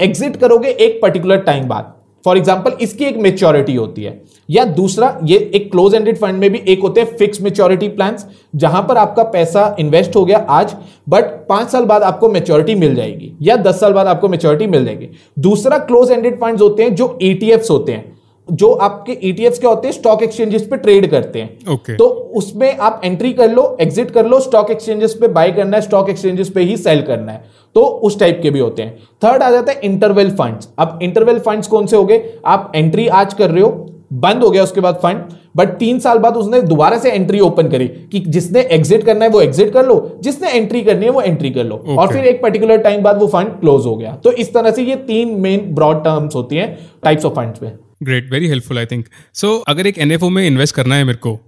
एग्जिट 0.00 0.36
करोगे 0.36 0.68
एक 0.70 0.98
पर्टिकुलर 1.02 1.36
टाइम 1.40 1.68
बाद। 1.68 1.92
फॉर 2.24 2.36
एग्ज़ाम्पल 2.38 2.76
इसकी 2.80 3.04
एक 3.04 3.16
मेच्योरिटी 3.16 3.74
होती 3.74 4.02
है। 4.02 4.22
या 4.48 4.64
दूसरा, 4.66 5.18
ये 5.24 5.36
एक 5.54 5.70
क्लोज 5.70 5.94
एंडेड 5.94 6.16
फंड 6.18 6.38
में 6.38 6.50
भी 6.52 6.58
एक 6.66 6.80
होते 6.80 7.00
हैं 7.00 7.16
फिक्स 7.16 7.40
मेच्योरिटी 7.42 7.88
प्लान 7.88 8.16
जहाँ 8.54 8.82
पर 8.82 8.96
आपका 8.96 9.22
पैसा 9.24 9.74
इन्वेस्ट 9.78 10.16
हो 10.16 10.24
गया 10.24 10.38
आज 10.50 10.74
बट 11.08 11.24
पाँच 11.48 11.68
साल 11.68 11.84
बाद 11.84 12.02
आपको 12.02 12.28
मेच्योरिटी 12.28 12.74
मिल 12.74 12.94
जाएगी। 12.94 13.32
या 13.42 13.56
दस 13.58 13.80
साल 13.80 13.92
बाद 13.92 14.06
आपको 14.06 14.28
मेच्योरिटी 14.28 14.66
मिल 14.66 14.84
जाएगी। 14.84 15.08
दूसरा 15.38 15.78
क्लोज 15.80 16.10
एंडेड 16.10 16.40
फंड 16.40 16.60
होते 16.60 16.82
हैं 16.82 16.94
जो 16.94 17.18
ईटीएफ 17.22 17.70
होते 17.70 17.92
हैं। 17.92 18.12
जो 18.48 18.70
आपके 18.72 19.16
ईटीएफ 19.22 19.58
क्या 19.60 19.70
होते 19.70 19.88
हैं 19.88 19.94
स्टॉक 19.94 20.22
एक्सचेंजेस 20.22 20.62
पे 20.62 20.76
ट्रेड 20.76 21.10
करते 21.10 21.40
हैं। 21.40 21.58
Okay. 21.74 21.96
तो 21.98 22.08
उसमें 22.36 22.76
आप 22.76 23.00
एंट्री 23.04 23.32
कर 23.32 23.50
लो 23.50 23.76
एग्जिट 23.80 24.10
कर 24.10 24.26
लो 24.26 24.40
स्टॉक 24.40 24.70
एक्सचेंजेस 24.70 25.14
पे 25.20 25.28
बाय 25.28 25.52
करना 25.52 25.76
है 25.76 25.82
स्टॉक 25.82 26.10
एक्सचेंजेस 26.10 26.50
पे 26.50 26.62
ही 26.62 26.76
सेल 26.76 27.02
करना 27.02 27.32
है। 27.32 27.44
तो 27.76 27.80
उस 27.80 28.18
टाइप 28.20 28.40
के 28.42 28.50
भी 28.50 28.58
होते 28.58 28.82
हैं। 28.82 28.96
थर्ड 29.24 29.42
आ 29.42 29.50
जाता 29.50 29.72
है 29.72 29.80
इंटरवेल 29.84 30.30
फंड्स 30.30 30.68
अब 30.78 30.98
इंटरवेल 31.02 31.38
फंड्स 31.38 31.68
कौन 31.68 31.86
से 31.86 31.96
हो 31.96 32.04
गए? 32.04 32.22
आप 32.46 32.72
एंट्री 32.74 33.08
आज 33.08 33.34
कर 33.34 33.50
रहे 33.50 33.62
हो 33.62 33.70
बंद 34.12 34.44
हो 34.44 34.50
गया 34.50 34.62
उसके 34.62 34.80
बाद 34.80 34.98
फंड 35.02 35.22
बट 35.56 35.68
तीन 35.78 35.98
साल 35.98 36.18
बाद 36.18 36.36
उसने 36.36 36.60
दोबारा 36.62 36.98
से 36.98 37.10
एंट्री 37.10 37.40
ओपन 37.40 37.68
करी 37.68 37.86
कि 38.12 38.18
जिसने 38.28 38.60
एग्जिट 38.72 39.04
करना 39.04 39.24
है 39.24 39.30
वो 39.30 39.40
एग्जिट 39.40 39.72
कर 39.72 39.86
लो। 39.86 39.96
जिसने 40.22 40.50
एंट्री 40.50 40.80
करनी 40.82 41.04
है 41.04 41.10
वो 41.10 41.20
एंट्री 41.20 41.50
कर 41.50 41.64
लो। 41.64 41.76
okay. 41.76 41.98
और 41.98 42.12
फिर 42.12 42.24
एक 42.24 42.42
पर्टिकुलर 42.42 42.78
टाइम 42.78 43.02
बाद 43.02 43.20
वो 43.20 43.26
फंड 43.26 43.48
क्लोज 43.60 43.86
हो 43.86 43.94
गया। 43.96 44.12
तो 44.24 44.32
इस 44.32 44.52
तरह 44.54 44.70
से 44.70 44.82
ये 44.82 44.96
तीन 45.06 45.34
मेन 45.40 45.74
ब्रॉड 45.74 46.04
टर्म्स 46.04 46.34
होती 46.34 46.56
हैं 46.56 46.76
टाइप्स 47.04 47.24
ऑफ़ 47.24 47.34
फंड्स 47.34 47.62
में। 47.62 47.72
Great 48.02 48.30
very 48.30 48.48
helpful 48.48 48.78
I 48.78 48.86
think 48.86 49.08
so 49.34 49.58
अगर 49.58 49.86
एक 49.86 49.98
एनएफओ 49.98 50.28
में 50.28 50.46
इन्वेस्ट 50.46 50.74
करना 50.74 50.94
है 50.94 51.04
मेरे 51.04 51.18
को 51.18 51.40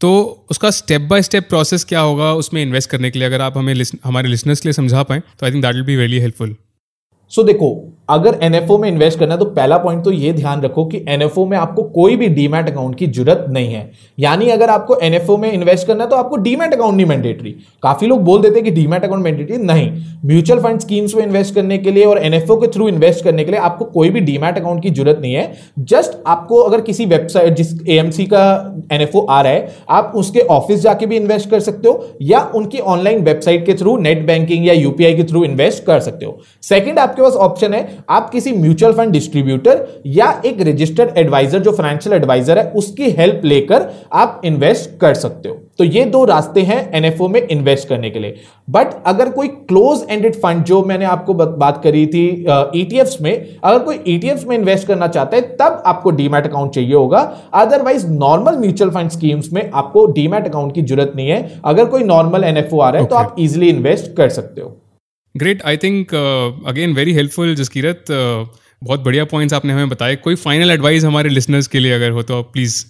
तो 0.00 0.44
उसका 0.50 0.70
स्टेप 0.70 1.00
बाय 1.00 1.22
स्टेप 1.22 1.48
प्रोसेस 1.48 1.84
क्या 1.84 2.00
होगा 2.00 2.32
उसमें 2.34 2.62
इन्वेस्ट 2.62 2.90
करने 2.90 3.10
के 3.10 3.18
लिए? 3.18 3.26
अगर 3.26 3.40
आप 3.40 3.58
हमें 3.58 3.74
हमारे 4.04 4.28
लिसनर्स 4.28 4.60
के 4.60 4.68
लिए 4.68 4.72
समझा 4.72 5.02
पाएँ 5.02 5.20
तो 5.20 5.46
I 5.46 5.52
think 5.52 5.64
that 5.64 5.74
will 5.74 5.84
be 5.84 5.96
very 5.96 6.18
helpful 6.18 6.56
so 7.28 7.42
देखो 7.42 7.98
अगर 8.10 8.38
एनएफओ 8.42 8.78
में 8.78 8.88
इन्वेस्ट 8.88 9.18
करना 9.18 9.34
है 9.34 9.38
तो 9.38 9.44
पहला 9.46 9.78
पॉइंट 9.78 10.04
तो 10.04 10.10
ये 10.12 10.32
ध्यान 10.32 10.62
रखो 10.62 10.84
कि 10.84 11.04
एनएफओ 11.08 11.44
में 11.46 11.56
आपको 11.58 11.82
कोई 11.90 12.16
भी 12.16 12.28
डीमैट 12.30 12.68
अकाउंट 12.70 12.96
की 12.96 13.06
ज़रूरत 13.08 13.44
नहीं 13.50 13.72
है। 13.74 13.90
यानी 14.18 14.48
अगर 14.50 14.70
आपको 14.70 14.96
एनएफओ 15.02 15.36
में 15.36 15.50
इन्वेस्ट 15.52 15.86
करना 15.86 16.04
है 16.04 16.10
तो 16.10 16.16
आपको 16.16 16.36
डीमैट 16.38 16.74
अकाउंट 16.74 16.96
नहीं 16.96 17.06
मैंडेटरी 17.06 17.54
काफ़ी 17.82 18.06
लोग 18.06 18.22
बोल 18.24 18.42
देते 18.42 18.54
हैं 18.54 18.64
कि 18.64 18.70
डीमैट 18.72 19.04
अकाउंट 19.04 19.24
मैंडेटरी 19.24 19.56
नहीं। 19.58 19.90
म्यूचुअल 20.26 20.60
फंड 20.62 20.80
स्कीम्स 20.80 21.14
में 21.16 21.22
इन्वेस्ट 21.24 21.54
करने 21.54 21.78
के 21.78 21.90
लिए 21.90 22.04
और 22.04 22.18
एनएफओ 22.18 22.56
के 22.56 22.66
थ्रू 22.68 22.88
इन्वेस्ट 22.88 23.24
करने 23.24 23.44
के 23.44 23.50
लिए 23.50 23.60
आपको 23.60 23.84
कोई 23.86 24.10
भी 24.10 24.20
डीमैट 24.22 24.58
अकाउंट 24.58 24.82
की 24.82 24.90
ज़रूरत 24.90 25.18
नहीं 25.22 25.34
है। 25.34 25.52
जस्ट 25.80 26.18
आपको 26.26 26.60
अगर 26.60 26.80
किसी 26.82 27.06
वेबसाइट 27.06 27.54
जिस 27.54 27.72
एएमसी 27.88 28.26
का 28.26 28.42
एनएफओ 28.92 29.20
आ 29.20 29.40
रहा 29.42 29.52
है, 29.52 29.68
आप 29.90 30.12
उसके 30.16 30.40
ऑफ़िस 30.50 30.80
जाके 30.80 31.06
भी 31.06 31.16
इन्वेस्ट 31.16 31.50
कर 31.50 31.60
सकते 31.60 31.88
हो, 31.88 32.16
या 32.22 32.40
उनकी 32.54 32.78
ऑनलाइन 32.80 33.22
वेबसाइट 33.24 33.64
के 33.66 33.74
थ्रू 33.74 33.96
नेट 33.98 34.26
बैंकिंग 34.26 34.66
या 34.66 34.72
यूपीआई 34.74 35.14
के 35.14 35.24
थ्रू 35.24 35.44
इन्वेस्ट 35.44 35.84
कर 35.84 36.00
सकते 36.00 36.26
हो। 36.26 36.38
सेकेंड 36.62 36.98
आपके 36.98 37.22
पास 37.22 37.34
ऑप्शन 37.40 37.74
है 37.74 37.82
आप 38.08 38.30
किसी 38.30 38.52
म्यूचुअल 38.52 38.92
फंड 38.92 39.12
डिस्ट्रीब्यूटर 39.12 39.86
या 40.08 40.30
एक 40.44 40.60
रजिस्टर्ड 40.68 41.18
एडवाइजर 41.18 41.58
जो 41.58 41.72
फाइनेंशियल 41.72 42.16
एडवाइजर 42.16 42.58
है 42.58 42.70
उसकी 42.72 43.10
हेल्प 43.12 43.44
लेकर 43.44 43.88
आप 44.14 44.40
इन्वेस्ट 44.44 44.98
कर 45.00 45.14
सकते 45.16 45.48
हो। 45.48 45.54
तो 45.78 45.84
ये 45.84 46.04
दो 46.04 46.24
रास्ते 46.24 46.60
हैं 46.62 46.78
एनएफओ 46.94 47.28
में 47.28 47.40
इन्वेस्ट 47.40 47.88
करने 47.88 48.10
के 48.10 48.18
लिए। 48.18 48.36
बट 48.68 48.94
अगर 49.06 49.30
कोई 49.30 49.48
क्लोज 49.48 50.04
एंडेड 50.10 50.34
फंड 50.34 50.64
जो 50.64 50.82
मैंने 50.84 51.04
आपको 51.06 51.34
बात 51.34 51.80
करी 51.84 52.06
थी 52.06 52.26
ईटीएफ्स 52.74 53.16
e 53.18 53.22
में 53.22 53.46
अगर 53.64 53.78
कोई 53.78 54.00
ईटीएफ्स 54.06 54.44
e 54.44 54.48
में 54.48 54.56
इन्वेस्ट 54.56 54.86
करना 54.88 55.06
चाहता 55.08 55.36
है 55.36 55.42
तब 55.56 55.82
आपको 55.86 56.10
डीमैट 56.12 56.46
अकाउंट 56.46 56.74
चाहिए 56.74 56.94
होगा। 56.94 57.20
Otherwise 57.54 58.06
normal 58.08 58.58
mutual 58.58 58.90
fund 58.90 59.10
schemes 59.10 59.52
में 59.52 59.70
आपको 59.70 60.06
डीमैट 60.12 60.48
अकाउंट 60.48 60.74
की 60.74 60.82
ज़रूरत 60.82 61.12
नहीं 61.16 61.28
है। 61.28 61.60
अगर 61.64 61.84
कोई 61.86 62.04
नॉर्मल 62.04 62.44
एनएफओ 62.44 62.78
आ 62.78 62.90
रहा 62.90 63.00
है 63.00 63.06
okay. 63.06 63.10
तो 63.10 63.16
आप 63.18 63.36
इजिली 63.38 63.68
इन्वेस्ट 63.68 64.14
कर 64.16 64.28
सकते 64.30 64.60
हो। 64.60 64.79
Great 65.34 65.62
I 65.62 65.76
think 65.76 66.14
again 66.68 66.94
very 66.94 67.12
helpful 67.14 67.54
Jaskirat 67.54 68.04
बहुत 68.10 69.00
बढ़िया 69.00 69.24
पॉइंट्स 69.24 69.54
आपने 69.54 69.72
हमें 69.72 69.88
बताए। 69.88 70.16
कोई 70.18 70.34
फाइनल 70.36 70.70
एडवाइस 70.70 71.04
हमारे 71.04 71.28
लिसनर्स 71.28 71.66
के 71.66 71.78
लिए 71.78 71.92
अगर 71.92 72.10
हो 72.10 72.22
तो 72.22 72.42
प्लीज़ 72.44 72.84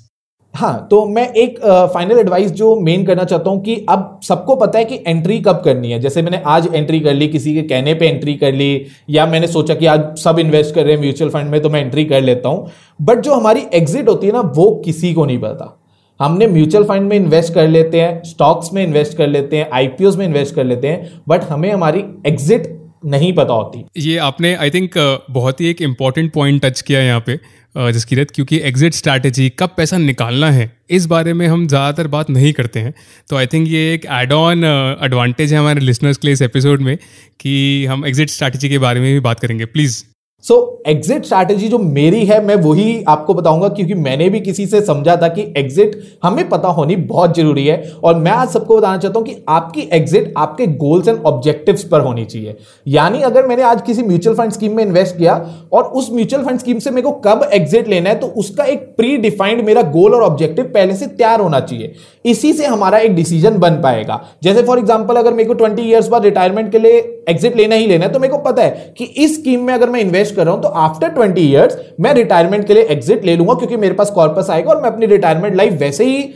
हाँ 0.55 0.87
तो 0.91 1.05
मैं 1.07 1.27
एक 1.33 1.59
फाइनल 1.95 2.15
uh, 2.15 2.21
एडवाइस 2.21 2.51
जो 2.51 2.75
मेन 2.81 3.05
करना 3.07 3.25
चाहता 3.25 3.51
हूँ 3.51 3.61
कि 3.65 3.75
अब 3.89 4.21
सबको 4.25 4.57
पता 4.57 4.79
है 4.79 4.85
कि 4.85 4.99
एंट्री 5.07 5.39
कब 5.41 5.61
करनी 5.65 5.91
है। 5.91 5.99
जैसे 6.01 6.23
मैंने 6.23 6.43
आज 6.47 6.69
एंट्री 6.75 7.01
कर 7.01 7.15
ली 7.15 7.29
किसी 7.29 7.55
के 7.55 7.63
कहने 7.63 7.95
पे 7.95 8.09
एंट्री 8.09 8.35
कर 8.35 8.53
ली 8.53 8.87
या 9.11 9.27
मैंने 9.27 9.47
सोचा 9.47 9.75
कि 9.75 9.87
आज 9.87 10.01
सब 10.19 10.39
इन्वेस्ट 10.39 10.75
कर 10.75 10.85
रहे 10.85 10.95
हैं 10.95 11.01
म्यूचुअल 11.01 11.31
फंड 11.31 11.51
में 11.51 11.61
तो 11.63 11.71
मैं 11.71 11.81
एंट्री 11.81 12.05
कर 12.05 12.23
लेता 12.23 12.49
हूँ। 12.49 12.71
बट 13.01 13.21
जो 13.21 13.35
हमारी 13.35 13.63
एग्जिट 13.75 14.09
होती 14.09 14.27
है 14.27 14.33
ना 14.33 14.41
वो 14.57 14.71
किसी 14.85 15.13
को 15.15 15.27
नहीं 15.27 15.39
पता। 15.39 15.77
हमने 16.21 16.47
म्यूचुअल 16.49 16.85
फंड 16.85 17.09
में 17.09 17.17
इन्वेस्ट 17.17 17.55
कर 17.55 17.69
लेते 17.69 18.01
हैं, 18.01 18.23
स्टॉक्स 18.25 18.73
में 18.73 18.83
इन्वेस्ट 18.83 19.17
कर 19.19 19.29
लेते 19.29 19.57
हैं 19.57 19.69
आईपीओ 19.73 20.17
में 20.17 20.27
इन्वेस्ट 20.27 20.55
कर 20.55 20.65
लेते 20.65 20.89
हैं, 20.89 21.23
बट 21.29 21.45
हमें 21.45 21.73
हमारी 21.73 22.05
एग्जिट 22.27 22.77
नहीं 23.07 23.33
पता 23.35 23.55
होती। 23.55 23.85
ये 24.01 24.17
आपने 24.21 24.55
आई 24.57 24.71
थिंक 24.71 24.99
बहुत 25.31 25.61
ही 25.61 25.69
एक 25.69 25.81
इंपॉर्टेंट 25.83 26.33
पॉइंट 26.33 26.65
टच 26.65 26.81
किया 26.81 27.01
यहाँ 27.03 27.23
पे 27.27 27.39
जसकीरत, 27.75 28.31
क्योंकि 28.31 28.59
एग्जिट 28.61 28.95
स्ट्रैटेजी 28.95 29.49
कब 29.59 29.71
पैसा 29.77 29.99
निकालना 29.99 30.51
है, 30.51 30.71
इस 30.91 31.07
बारे 31.07 31.33
में 31.33 31.47
हम 31.47 31.67
ज़्यादातर 31.67 32.07
बात 32.09 32.31
नहीं 32.31 32.53
करते 32.53 32.81
हैं। 32.81 32.95
तो 33.31 33.37
आई 33.37 33.47
थिंक 33.47 33.69
ये 33.69 33.93
एक 33.95 34.07
एड 34.13 34.33
ऑन 34.33 34.65
एडवांटेज 35.05 35.53
है 35.53 35.59
हमारे 35.59 35.81
लिसनर्स 35.81 36.17
के 36.17 36.27
लिए 36.27 36.33
इस 36.33 36.43
एपिसोड 36.43 36.81
में, 36.81 36.97
कि 37.41 37.87
हम 37.87 38.07
एग्जिट 38.07 38.31
स्ट्रैटेजी 38.31 38.69
के 38.69 38.79
बारे 38.79 39.01
में 39.01 39.13
भी 39.13 39.21
बात 39.21 39.41
करेंगे। 39.41 39.65
प्लीज़ 39.67 40.03
सो 40.45 40.83
एग्जिट 40.87 41.25
स्ट्रैटेजी 41.25 41.69
जो 41.69 41.79
मेरी 41.79 42.25
है, 42.27 42.43
मैं 42.45 42.55
वही 42.57 43.03
आपको 43.09 43.35
बताऊँगा 43.35 43.69
क्योंकि 43.69 43.95
मैंने 43.97 44.29
भी 44.31 44.41
किसी 44.41 44.67
से 44.67 44.81
समझा 44.81 45.17
था 45.17 45.29
कि 45.29 45.43
एग्जिट 45.57 46.01
हमें 46.23 46.49
पता 46.49 46.69
होनी 46.71 46.97
बहुत 46.97 47.37
ज़रूरी 47.37 47.67
है। 47.67 47.93
और 48.05 48.15
मैं 48.17 48.33
आज 48.33 48.49
सबको 48.49 48.77
बताना 48.77 48.99
चाहता 48.99 49.19
हूँ 49.19 49.27
कि 49.27 49.37
आपकी 49.49 49.89
एग्जिट 49.93 50.33
आपके 50.37 50.67
गोल्स 50.77 51.09
एंड 51.09 51.23
ऑब्जेक्टिव्स 51.23 51.85
पर 51.85 52.01
होनी 52.01 52.25
चाहिए। 52.25 52.57
यानी 52.87 53.21
अगर 53.23 53.47
मैंने 53.47 53.63
आज 53.63 53.83
किसी 53.83 54.03
म्यूचुअल 54.03 54.37
फंड 54.37 54.53
स्कीम 54.53 54.77
में 54.77 54.83
इन्वेस्ट 54.85 55.17
किया 55.19 55.35
और 55.73 55.85
उस 55.85 56.11
म्यूचुअल 56.13 56.45
फंड 56.45 56.59
स्कीम 56.61 56.79
से 56.79 56.91
मेरे 56.91 57.03
को 57.03 57.13
कब 57.27 57.49
एग्जिट 57.53 57.89
लेना 57.89 58.11
है 58.11 58.19
तो 58.19 58.27
उसका 58.37 58.65
एक 58.67 58.89
प्री 58.97 59.17
डिफाइंड 59.19 59.65
मेरा 59.65 59.83
गोल 59.91 60.15
और 60.15 60.23
ऑब्जेक्टिव 60.23 60.65
पहले 60.75 60.97
से 60.97 61.07
तैयार 61.07 61.41
होना 61.41 61.61
चाहिए। 61.61 61.93
इसी 62.25 62.53
से 62.53 62.67
हमारा 62.67 62.99
एक 62.99 63.15
डिसीज़न 63.15 63.59
बन 63.59 63.81
पाएगा। 63.83 64.21
जैसे 64.43 64.63
फॉर 64.63 64.79
एग्ज़ाम्पल 64.79 65.17
अगर 65.17 65.35
मेरे 65.35 65.49
को 65.49 65.55
ट्वेंटी 65.55 65.83
ईयर्स 65.83 66.09
बाद 66.09 66.25
रिटायरमेंट 66.25 66.73
के 66.73 66.79
लिए 66.79 66.99
एग्जिट 67.29 67.57
लेना 67.57 67.75
ही 67.75 67.87
लेना 67.87 68.05
है 68.05 68.13
तो 68.13 68.19
मेरे 68.19 68.33
को 68.33 68.39
पता 68.43 68.63
है 68.63 68.95
कि 68.99 69.05
इस 69.05 69.35
स्कीम 69.35 69.65
में 69.65 69.73
अगर 69.75 69.91
मैं 69.91 70.01
इन्वेस्ट 70.01 70.30
कर 70.31 70.45
रहा 70.45 70.55
हूँ 70.55 70.63
तो 70.63 70.69
आफ्टर 70.81 71.09
ट्वेंटी 71.09 71.41
ईयर्स 71.43 71.77
मैं 72.01 72.15
रिटायरमेंट 72.15 72.67
के 72.67 72.75
लिए 72.75 72.83
एग्जिट 72.91 73.25
ले 73.25 73.37
लूँगा 73.37 73.55
क्योंकि 73.55 73.77
मेरे 73.79 73.95
पास 73.95 74.11
कॉर्पस 74.11 74.51
आएगा 74.51 74.71
और 74.71 74.83
मैं 74.83 74.91
अपनी 74.91 75.07
रिटायरमेंट 75.07 75.57
लाइफ 75.57 75.81
वैसे 75.81 76.05
ही 76.07 76.33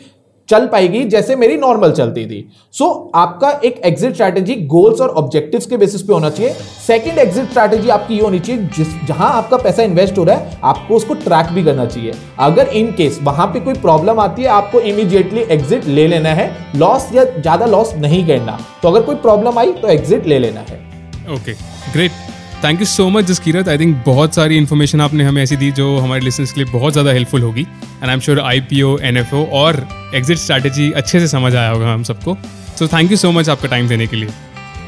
चल 0.48 0.66
पाएगी 0.66 1.02
जैसे 1.04 1.34
मेरी 1.36 1.56
नॉर्मल 1.56 1.92
चलती 1.92 2.24
थी। 2.26 2.38
सो 2.74 2.84
so, 2.84 3.10
आपका 3.14 3.50
एक 3.64 3.80
एग्जिट 3.84 4.14
स्ट्रैटेजी 4.14 4.54
गोल्स 4.66 5.00
और 5.00 5.08
ऑब्जेक्टिव्स 5.10 5.66
के 5.66 5.76
बेसिस 5.76 6.02
पे 6.02 6.12
होना 6.12 6.30
चाहिए। 6.30 6.52
सेकंड 6.86 7.18
एग्जिट 7.18 7.48
स्ट्रैटेजी 7.50 7.88
आपकी 7.88 8.14
ये 8.14 8.20
होनी 8.20 8.38
चाहिए 8.38 8.68
जिस 8.76 8.88
जहाँ 9.08 9.30
आपका 9.32 9.56
पैसा 9.56 9.82
इन्वेस्ट 9.82 10.18
हो 10.18 10.24
रहा 10.24 10.36
है 10.36 10.58
आपको 10.64 10.96
उसको 10.96 11.14
ट्रैक 11.14 11.52
भी 11.54 11.64
करना 11.64 11.86
चाहिए। 11.86 12.12
अगर 12.40 12.68
इन 12.74 12.92
केस 12.92 13.18
वहाँ 13.22 13.46
पे 13.46 13.60
कोई 13.60 13.74
प्रॉब्लम 13.80 14.20
आती 14.20 14.42
है 14.42 14.48
आपको 14.50 14.80
इमीडिएटली 14.82 15.46
एग्जिट 15.50 15.86
ले 15.86 16.06
लेना 16.08 16.34
है। 16.34 16.50
लॉस 16.76 17.08
या 17.14 17.24
ज़्यादा 17.24 17.66
लॉस 17.66 17.94
नहीं 17.96 18.26
करना। 18.26 18.58
तो 18.82 18.88
अगर 18.88 19.02
कोई 19.02 19.16
प्रॉब्लम 19.16 19.58
आई 19.58 19.72
तो 19.72 19.88
एग्जिट 19.88 20.26
ले 20.26 20.38
लेना 20.38 20.60
है। 20.60 20.78
Okay 21.24 21.36
okay, 21.36 21.92
great 21.92 22.23
thank 22.64 22.80
you 22.80 22.86
so 22.86 23.08
much 23.10 23.24
Jaskirat 23.24 23.68
I 23.68 23.78
think 23.78 23.96
बहुत 24.04 24.34
सारी 24.34 24.56
इन्फॉर्मेशन 24.56 25.00
आपने 25.00 25.24
हमें 25.24 25.42
ऐसी 25.42 25.56
दी 25.56 25.70
जो 25.72 25.96
हमारे 25.98 26.20
लिसनर्स 26.24 26.52
के 26.52 26.60
लिए 26.60 26.72
बहुत 26.72 26.92
ज़्यादा 26.92 27.10
हेल्पफुल 27.12 27.42
होगी। 27.42 27.60
And 27.62 28.04
I 28.04 28.12
am 28.12 28.20
sure 28.20 28.40
I 28.40 28.60
P 28.60 28.80
O 28.82 28.96
N 28.98 29.16
F 29.16 29.34
O 29.34 29.44
और 29.54 29.76
एग्जिट 30.14 30.38
स्ट्रैटेजी 30.38 30.90
अच्छे 30.92 31.20
से 31.20 31.28
समझ 31.28 31.54
आया 31.54 31.70
होगा 31.70 31.92
हम 31.92 32.02
सबको। 32.02 32.36
So 32.78 32.88
thank 32.88 33.10
you 33.10 33.16
so 33.16 33.32
much 33.32 33.48
आपका 33.48 33.68
टाइम 33.68 33.88
देने 33.88 34.06
के 34.06 34.16
लिए। 34.16 34.28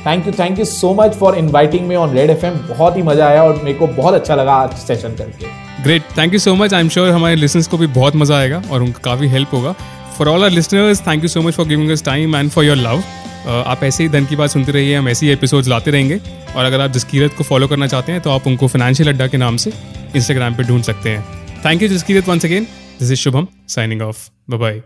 Thank 0.07 0.27
you 0.27 0.33
thank 0.39 0.59
you 0.59 0.65
so 0.65 0.95
much 1.01 1.17
for 1.19 1.37
inviting 1.39 1.87
me 1.89 1.95
on 1.97 2.15
red 2.15 2.31
F 2.31 2.47
बहुत 2.47 2.97
ही 2.97 3.03
मज़ा 3.03 3.27
आया 3.29 3.43
और 3.43 3.61
मेरे 3.65 3.79
को 3.79 3.87
बहुत 4.01 4.15
अच्छा 4.15 4.35
लगा 4.35 4.55
आज 4.55 4.77
सेशन 4.79 5.17
करके। 5.19 5.83
Great 5.83 6.03
thank 6.19 6.33
you 6.33 6.39
so 6.39 6.55
much 6.55 6.75
I 6.75 6.81
am 6.81 6.89
sure 6.89 7.11
हमारे 7.11 7.37
लिसनर्स 7.37 7.69
को 7.69 7.79
भी 7.79 7.87
बहुत 8.01 8.17
मज़ा 8.17 8.39
आएगा 8.39 8.62
और 8.71 8.83
उनका 8.83 9.01
काफ़ी 9.05 9.29
हेल्प 9.29 9.55
होगा। 9.55 9.73
For 10.19 10.29
all 10.29 10.45
our 10.45 10.51
listeners 10.51 11.07
thank 11.07 11.23
you 11.23 11.29
so 11.29 11.43
much 11.43 11.55
for 11.55 11.67
giving 11.67 11.91
us 11.91 12.05
time 12.05 12.37
and 12.37 12.51
for 12.51 12.65
your 12.65 12.77
love 12.77 13.03
आप 13.48 13.85
ऐसे 13.85 14.02
ही 14.02 14.09
धन 14.09 14.24
की 14.26 14.37
बात 14.37 14.50
सुनते 14.50 14.72
रहिए, 14.72 14.96
हम 14.96 15.09
ऐसे 15.09 15.26
ही 15.26 15.32
एपिसोड्स 15.32 15.68
लाते 15.68 15.90
रहेंगे। 15.90 16.20
और 16.56 16.64
अगर 16.64 16.80
आप 16.80 16.90
जसकीरत 16.90 17.35
को 17.38 17.44
फॉलो 17.44 17.68
करना 17.68 17.87
चाहते 17.87 18.12
हैं 18.12 18.20
तो 18.20 18.30
आप 18.30 18.46
उनको 18.46 18.68
फाइनेंशियल 18.68 19.09
अड्डा 19.09 19.26
के 19.26 19.37
नाम 19.37 19.56
से 19.56 19.72
इंस्टाग्राम 20.16 20.54
पर 20.54 20.64
ढूंढ 20.64 20.82
सकते 20.82 21.11
हैं। 21.11 21.24
Thank 21.64 21.82
you 21.82 21.88
Jaskirat 21.88 22.28
once 22.28 22.44
again 22.44 22.64
this 23.00 23.11
is 23.11 23.18
Shubham 23.18 23.46
signing 23.68 24.02
off 24.02 24.28
bye 24.50 24.82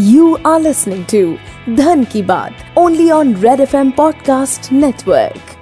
you 0.00 0.34
are 0.46 0.60
listening 0.60 1.04
to 1.14 1.36
धन 1.74 2.04
की 2.04 2.22
बात 2.22 2.74
only 2.78 3.10
on 3.10 3.34
red 3.34 3.60
F 3.60 3.76
M 3.76 3.90
podcast 3.90 4.72
Network. 4.72 5.57